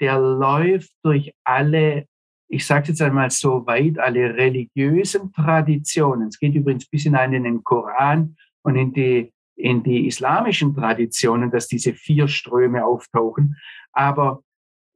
[0.00, 2.06] der läuft durch alle,
[2.48, 6.28] ich sage jetzt einmal so weit, alle religiösen Traditionen.
[6.28, 11.50] Es geht übrigens bis hinein in den Koran und in die, in die islamischen Traditionen,
[11.50, 13.56] dass diese vier Ströme auftauchen.
[13.92, 14.42] Aber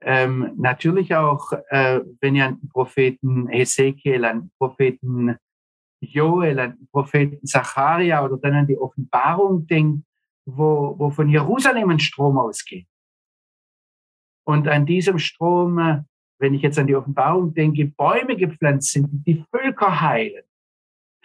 [0.01, 5.36] ähm, natürlich auch, äh, wenn ihr an den Propheten Ezekiel, an den Propheten
[6.05, 10.07] Joel, an den Propheten Zacharia oder dann an die Offenbarung denkt,
[10.46, 12.86] wo, wo von Jerusalem ein Strom ausgeht.
[14.46, 16.02] Und an diesem Strom, äh,
[16.38, 20.44] wenn ich jetzt an die Offenbarung denke, Bäume gepflanzt sind, die Völker heilen.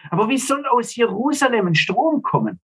[0.08, 2.60] Aber wie soll aus Jerusalem ein Strom kommen?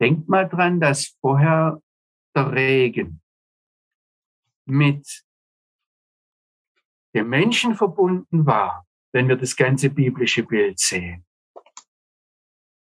[0.00, 1.80] Denkt mal dran, dass vorher
[2.34, 3.20] der Regen
[4.64, 5.24] mit
[7.14, 11.24] dem Menschen verbunden war, wenn wir das ganze biblische Bild sehen.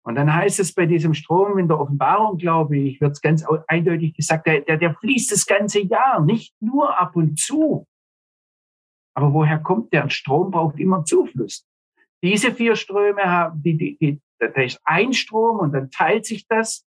[0.08, 3.44] Und dann heißt es bei diesem Strom in der Offenbarung, glaube ich, wird es ganz
[3.68, 7.86] eindeutig gesagt, der, der, der fließt das ganze Jahr, nicht nur ab und zu.
[9.16, 10.04] Aber woher kommt der?
[10.04, 11.68] Ein Strom braucht immer Zufluss.
[12.24, 16.48] Diese vier Ströme haben, die, die, die, da ist ein Strom und dann teilt sich
[16.48, 16.88] das.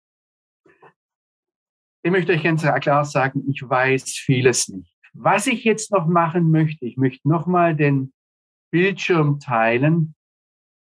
[2.04, 4.94] Ich möchte euch ganz klar sagen, ich weiß vieles nicht.
[5.14, 8.12] Was ich jetzt noch machen möchte, ich möchte nochmal den
[8.76, 10.16] Bildschirm teilen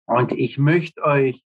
[0.06, 1.42] und ich möchte euch,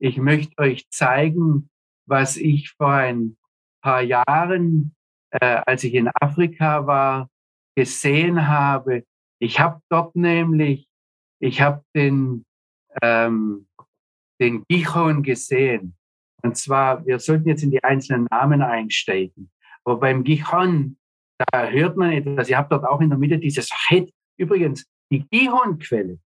[0.00, 1.70] ich möchte euch zeigen,
[2.04, 3.36] was ich vor ein
[3.80, 4.96] paar Jahren,
[5.30, 7.30] äh, als ich in Afrika war,
[7.76, 9.04] gesehen habe.
[9.40, 10.88] Ich habe dort nämlich,
[11.40, 12.44] ich habe den,
[13.00, 13.68] ähm,
[14.40, 15.96] den Gichon gesehen.
[16.42, 19.48] Und zwar, wir sollten jetzt in die einzelnen Namen einsteigen.
[19.84, 20.98] Aber beim Gichon,
[21.38, 22.48] da hört man etwas.
[22.48, 24.12] Ihr habt dort auch in der Mitte dieses Het.
[24.36, 26.18] Übrigens, die Gihon-Quelle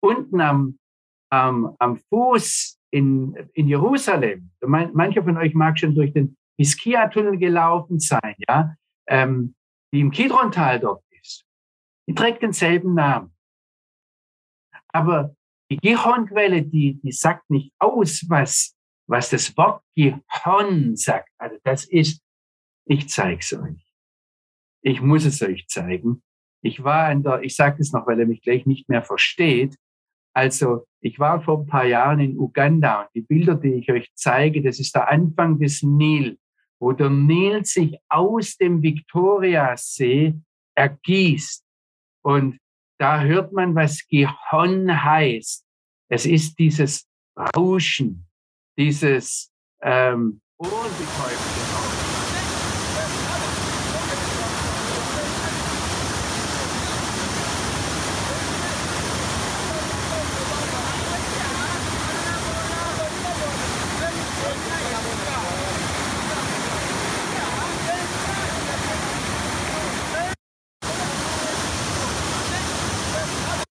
[0.00, 0.78] unten am,
[1.30, 4.50] am, am Fuß in, in Jerusalem.
[4.60, 8.74] Mancher von euch mag schon durch den Hiskia-Tunnel gelaufen sein, ja,
[9.08, 9.54] ähm,
[9.92, 11.44] die im Kidron-Tal dort ist.
[12.08, 13.34] Die trägt denselben Namen.
[14.88, 15.34] Aber
[15.70, 18.76] die Gihon-Quelle, die, die sagt nicht aus, was
[19.12, 21.28] was das Wort Gehon sagt.
[21.38, 22.22] Also das ist,
[22.86, 23.92] ich zeige es euch.
[24.82, 26.22] Ich muss es euch zeigen.
[26.62, 29.76] Ich war in der, ich sage es noch, weil er mich gleich nicht mehr versteht.
[30.34, 34.10] Also ich war vor ein paar Jahren in Uganda und die Bilder, die ich euch
[34.14, 36.38] zeige, das ist der Anfang des Nil,
[36.78, 40.34] wo der Nil sich aus dem Viktoriasee
[40.74, 41.64] ergießt.
[42.22, 42.58] Und
[42.98, 45.66] da hört man, was Gehon heißt.
[46.08, 48.26] Es ist dieses Rauschen,
[48.76, 49.52] dieses
[49.82, 51.71] ähm, Ohrenbetäubende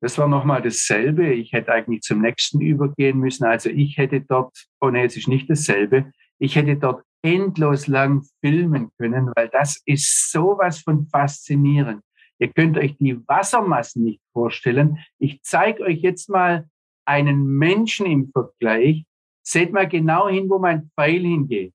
[0.03, 1.32] Das war nochmal dasselbe.
[1.32, 3.44] Ich hätte eigentlich zum nächsten übergehen müssen.
[3.44, 6.11] Also ich hätte dort, oh nee, es ist nicht dasselbe.
[6.40, 12.03] Ich hätte dort endlos lang filmen können, weil das ist sowas von faszinierend.
[12.40, 14.98] Ihr könnt euch die Wassermassen nicht vorstellen.
[15.20, 16.68] Ich zeige euch jetzt mal
[17.07, 19.05] einen Menschen im Vergleich.
[19.46, 21.72] Seht mal genau hin, wo mein Pfeil hingeht.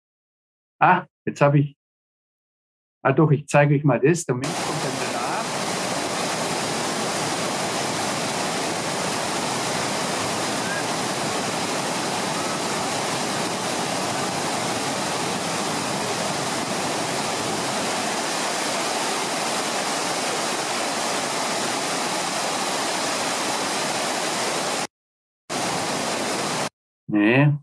[0.81, 1.77] Ah, jetzt habe ich.
[3.03, 4.25] Ah doch, ich zeige euch mal das.
[4.25, 5.07] Der Mensch kommt dann
[27.07, 27.57] Nee.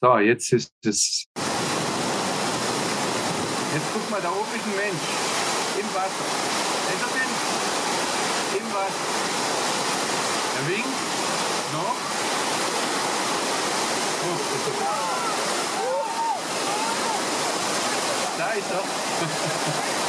[0.00, 1.24] So, jetzt ist es.
[3.74, 5.08] Jetzt guck mal, da oben ist ein Mensch.
[5.80, 6.24] Im Wasser.
[6.94, 7.32] Ist er denn?
[8.60, 9.08] Im Wasser.
[10.54, 10.98] Er winkt.
[11.72, 11.98] Noch.
[14.22, 14.74] Oh, ist er.
[18.38, 18.84] Da ist er.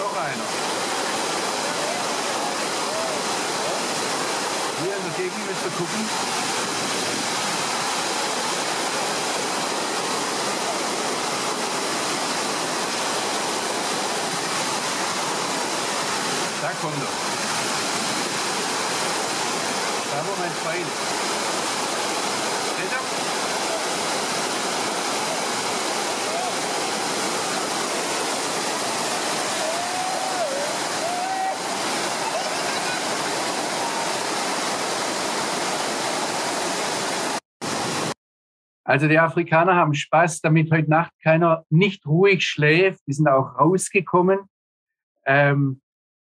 [0.00, 0.44] noch einer.
[4.82, 6.08] Hier in der Gegend müsst ihr gucken.
[16.60, 17.08] Da kommt er.
[20.10, 21.30] Da wo mein Pfeil ist.
[22.76, 23.30] Seht ihr?
[38.90, 43.00] Also die Afrikaner haben Spaß, damit heute Nacht keiner nicht ruhig schläft.
[43.06, 44.40] Die sind auch rausgekommen.
[45.24, 45.80] Ähm,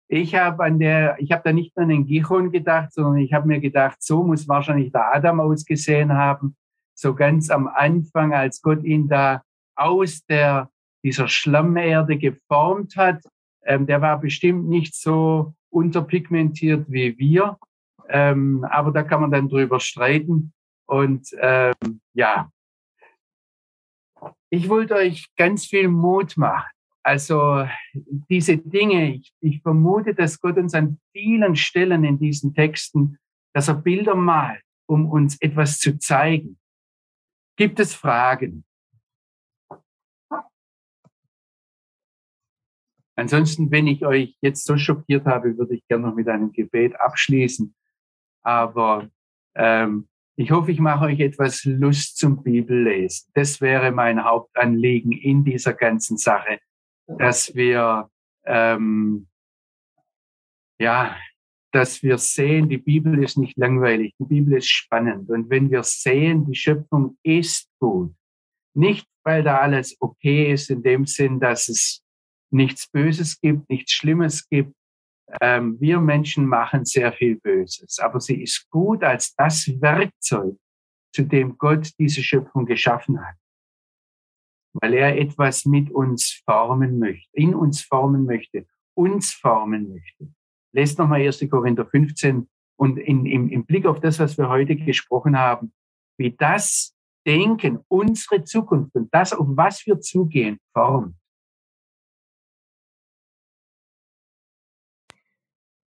[0.07, 3.49] ich habe an der, ich habe da nicht an den Gichon gedacht, sondern ich habe
[3.49, 6.55] mir gedacht, so muss wahrscheinlich der Adam ausgesehen haben.
[6.95, 9.43] So ganz am Anfang, als Gott ihn da
[9.75, 10.69] aus der,
[11.03, 13.25] dieser Schlammerde geformt hat.
[13.65, 17.57] Ähm, der war bestimmt nicht so unterpigmentiert wie wir.
[18.07, 20.53] Ähm, aber da kann man dann drüber streiten.
[20.85, 22.49] Und ähm, ja,
[24.49, 26.69] ich wollte euch ganz viel Mut machen.
[27.03, 27.67] Also
[28.29, 33.17] diese Dinge, ich, ich vermute, dass Gott uns an vielen Stellen in diesen Texten,
[33.53, 36.57] dass er Bilder malt, um uns etwas zu zeigen.
[37.57, 38.63] Gibt es Fragen?
[43.15, 46.99] Ansonsten, wenn ich euch jetzt so schockiert habe, würde ich gerne noch mit einem Gebet
[46.99, 47.75] abschließen.
[48.43, 49.09] Aber
[49.55, 53.29] ähm, ich hoffe, ich mache euch etwas Lust zum Bibellesen.
[53.33, 56.59] Das wäre mein Hauptanliegen in dieser ganzen Sache,
[57.07, 58.09] dass wir
[58.45, 59.27] ähm,
[60.79, 61.15] ja,
[61.71, 65.29] dass wir sehen, die Bibel ist nicht langweilig, die Bibel ist spannend.
[65.29, 68.13] Und wenn wir sehen, die Schöpfung ist gut,
[68.75, 72.03] nicht weil da alles okay ist, in dem Sinn, dass es
[72.51, 74.75] nichts Böses gibt, nichts Schlimmes gibt,
[75.41, 80.55] ähm, wir Menschen machen sehr viel Böses, aber sie ist gut als das Werkzeug,
[81.13, 83.35] zu dem Gott diese Schöpfung geschaffen hat.
[84.73, 90.33] Weil er etwas mit uns formen möchte, in uns formen möchte, uns formen möchte.
[90.73, 91.47] Lest nochmal 1.
[91.49, 95.71] Korinther 15 und in, im, im Blick auf das, was wir heute gesprochen haben,
[96.17, 96.95] wie das
[97.25, 101.15] Denken, unsere Zukunft und das, auf was wir zugehen, formt.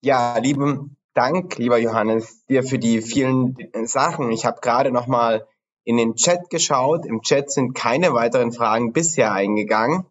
[0.04, 3.56] Ja, lieben Dank, lieber Johannes, dir für die vielen
[3.86, 4.32] Sachen.
[4.32, 5.48] Ich habe gerade noch mal
[5.86, 7.06] in den Chat geschaut.
[7.06, 10.06] Im Chat sind keine weiteren Fragen bisher eingegangen.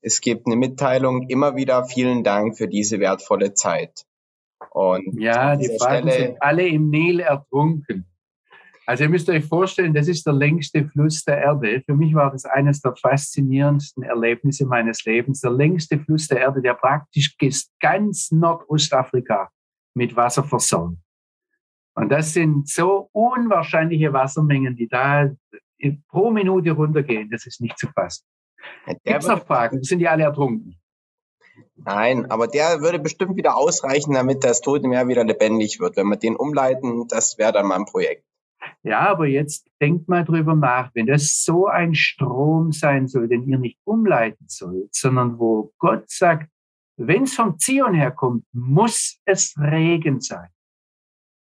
[0.00, 1.28] Es gibt eine Mitteilung.
[1.28, 4.06] Immer wieder vielen Dank für diese wertvolle Zeit.
[4.70, 8.06] Und ja, die Fragen Stelle, sind alle im Nil ertrunken.
[8.86, 11.82] Also ihr müsst euch vorstellen, das ist der längste Fluss der Erde.
[11.86, 15.40] Für mich war das eines der faszinierendsten Erlebnisse meines Lebens.
[15.40, 17.34] Der längste Fluss der Erde, der praktisch
[17.80, 19.50] ganz Nordostafrika
[19.94, 20.98] mit Wasser versorgt.
[21.94, 25.30] Und das sind so unwahrscheinliche Wassermengen, die da
[26.08, 27.30] pro Minute runtergehen.
[27.30, 28.26] Das ist nicht zu fassen.
[28.86, 29.82] Gibt es noch Fragen?
[29.82, 30.78] Sind die alle ertrunken?
[31.76, 35.96] Nein, aber der würde bestimmt wieder ausreichen, damit das Tote Meer wieder lebendig wird.
[35.96, 38.24] Wenn wir den umleiten, das wäre dann mal ein Projekt.
[38.82, 43.48] Ja, aber jetzt denkt mal drüber nach, wenn das so ein Strom sein soll, den
[43.48, 46.50] ihr nicht umleiten sollt, sondern wo Gott sagt,
[46.96, 50.48] wenn es vom Zion herkommt, muss es Regen sein.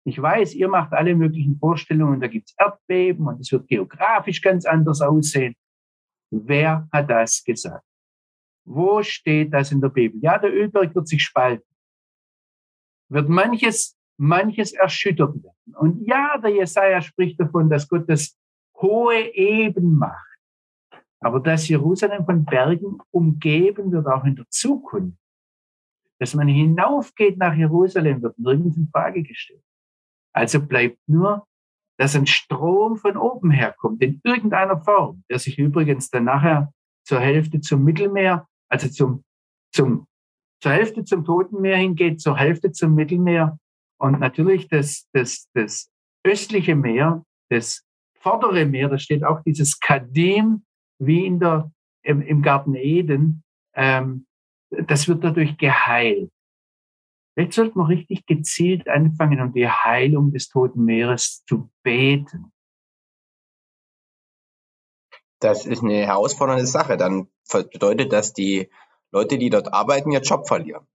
[0.06, 4.66] Ich weiß, ihr macht alle möglichen Vorstellungen, da gibt's Erdbeben und es wird geografisch ganz
[4.66, 5.56] anders aussehen.
[6.30, 7.86] Wer hat das gesagt?
[8.66, 10.20] Wo steht das in der Bibel?
[10.22, 11.68] Ja, der Ölberg wird sich spalten.
[13.10, 15.76] Wird manches, manches erschüttert werden.
[15.76, 18.38] Und ja, der Jesaja spricht davon, dass Gott das
[18.76, 20.38] hohe Eben macht.
[21.20, 25.18] Aber dass Jerusalem von Bergen umgeben wird, auch in der Zukunft,
[26.20, 29.64] dass man hinaufgeht nach Jerusalem, wird nirgends in Frage gestellt.
[30.34, 31.46] Also bleibt nur,
[31.98, 36.74] dass ein Strom von oben herkommt, in irgendeiner Form, der sich übrigens dann nachher
[37.06, 39.24] zur Hälfte zum Mittelmeer, also zum,
[39.72, 40.08] zum,
[40.62, 43.60] zur Hälfte zum Toten Meer hingeht, zur Hälfte zum Mittelmeer.
[44.04, 45.90] Und natürlich das, das, das
[46.26, 47.86] östliche Meer, das
[48.20, 50.66] vordere Meer, da steht auch dieses Kadim,
[51.00, 51.72] wie in der,
[52.02, 54.28] im, im Garten Eden, ähm,
[54.72, 56.30] das wird dadurch geheilt.
[57.38, 62.52] Jetzt sollte man richtig gezielt anfangen, um die Heilung des Toten Meeres zu beten.
[65.40, 66.98] Das ist eine herausfordernde Sache.
[66.98, 68.70] Dann bedeutet das, die
[69.14, 70.86] Leute, die dort arbeiten, ihr Job verlieren.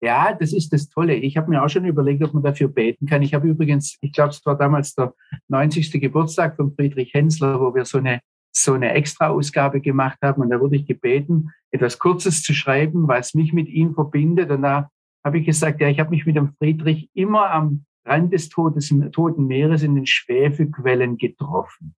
[0.00, 1.14] Ja, das ist das Tolle.
[1.14, 3.22] Ich habe mir auch schon überlegt, ob man dafür beten kann.
[3.22, 5.12] Ich habe übrigens, ich glaube, es war damals der
[5.48, 5.90] 90.
[6.00, 8.20] Geburtstag von Friedrich Hensler, wo wir so eine
[8.52, 10.42] so eine Extra-Ausgabe gemacht haben.
[10.42, 14.50] Und da wurde ich gebeten, etwas Kurzes zu schreiben, was mich mit ihm verbindet.
[14.50, 14.90] Und da
[15.24, 18.92] habe ich gesagt, ja, ich habe mich mit dem Friedrich immer am Rand des Todes,
[19.12, 21.94] Toten Meeres in den Schwefelquellen getroffen.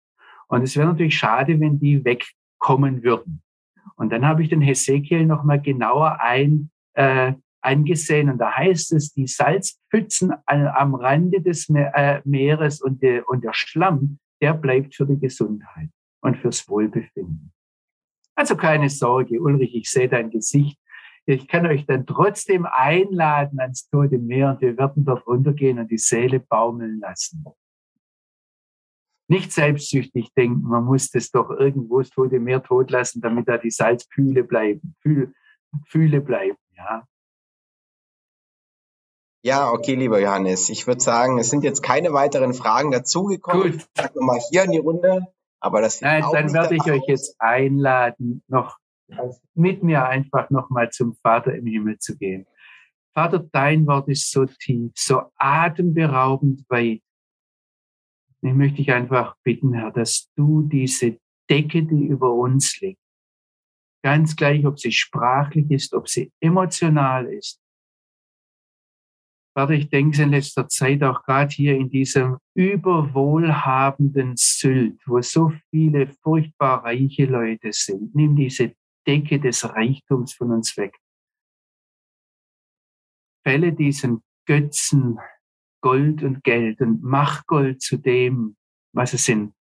[0.47, 3.41] Und es wäre natürlich schade, wenn die wegkommen würden.
[3.95, 8.29] Und dann habe ich den Hesekiel nochmal genauer ein, äh, eingesehen.
[8.29, 13.53] Und da heißt es, die Salzpfützen am Rande des äh, Meeres und, der, und der
[13.53, 15.89] Schlamm, der bleibt für die Gesundheit
[16.21, 17.51] und fürs Wohlbefinden.
[18.35, 20.79] Also keine Sorge, Ulrich, ich sehe dein Gesicht.
[21.25, 25.91] Ich kann euch dann trotzdem einladen ans Tote Meer und wir werden dort runtergehen und
[25.91, 27.43] die Seele baumeln lassen.
[29.27, 33.59] Nicht selbstsüchtig denken, man muss das doch irgendwo das Tote Meer tot lassen, damit da
[33.59, 34.95] die Salzpühle bleiben,
[35.85, 37.05] Fühle bleiben, ja.
[39.41, 40.69] Ja, okay, lieber Johannes.
[40.69, 43.71] Ich würde sagen, es sind jetzt keine weiteren Fragen dazugekommen.
[43.71, 43.75] Gut.
[43.75, 45.27] Ich sage nochmal hier in die Runde.
[45.61, 48.77] Aber das Nein, dann werde ich euch jetzt einladen, noch
[49.55, 52.45] mit mir einfach nochmal zum Vater im Himmel zu gehen.
[53.13, 57.01] Vater, dein Wort ist so tief, so atemberaubend weit.
[58.41, 61.17] Ich möchte dich einfach bitten, Herr, dass du diese
[61.49, 63.01] Decke, die über uns liegt,
[64.03, 67.59] ganz gleich, ob sie sprachlich ist, ob sie emotional ist,
[69.59, 75.51] Vater, ich denke in letzter Zeit auch gerade hier in diesem überwohlhabenden Sylt, wo so
[75.69, 78.15] viele furchtbar reiche Leute sind.
[78.15, 78.73] Nimm diese
[79.05, 80.97] Decke des Reichtums von uns weg.
[83.45, 85.19] Fälle diesen Götzen
[85.81, 88.55] Gold und Geld und mach Gold zu dem,
[88.93, 89.53] was es in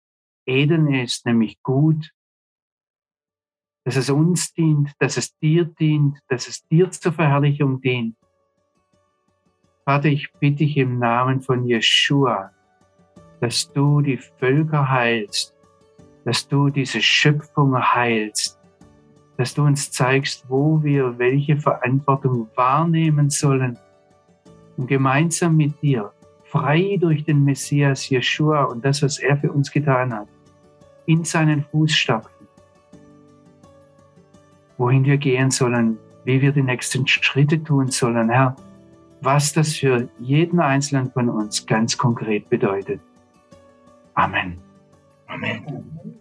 [0.46, 2.12] Eden ist, nämlich gut,
[3.84, 8.16] dass es uns dient, dass es dir dient, dass es dir zur Verherrlichung dient
[9.88, 12.50] Vater, ich bitte dich im Namen von Yeshua,
[13.40, 15.54] dass du die Völker heilst,
[16.26, 18.60] dass du diese Schöpfung heilst,
[19.38, 23.78] dass du uns zeigst, wo wir welche Verantwortung wahrnehmen sollen,
[24.76, 26.12] um gemeinsam mit dir,
[26.44, 30.28] frei durch den Messias Yeshua und das, was er für uns getan hat,
[31.06, 32.46] in seinen Fußstapfen,
[34.76, 35.96] wohin wir gehen sollen,
[36.26, 38.54] wie wir die nächsten Schritte tun sollen, Herr
[39.20, 43.00] was das für jeden Einzelnen von uns ganz konkret bedeutet.
[44.14, 44.58] Amen.
[45.26, 46.17] Amen.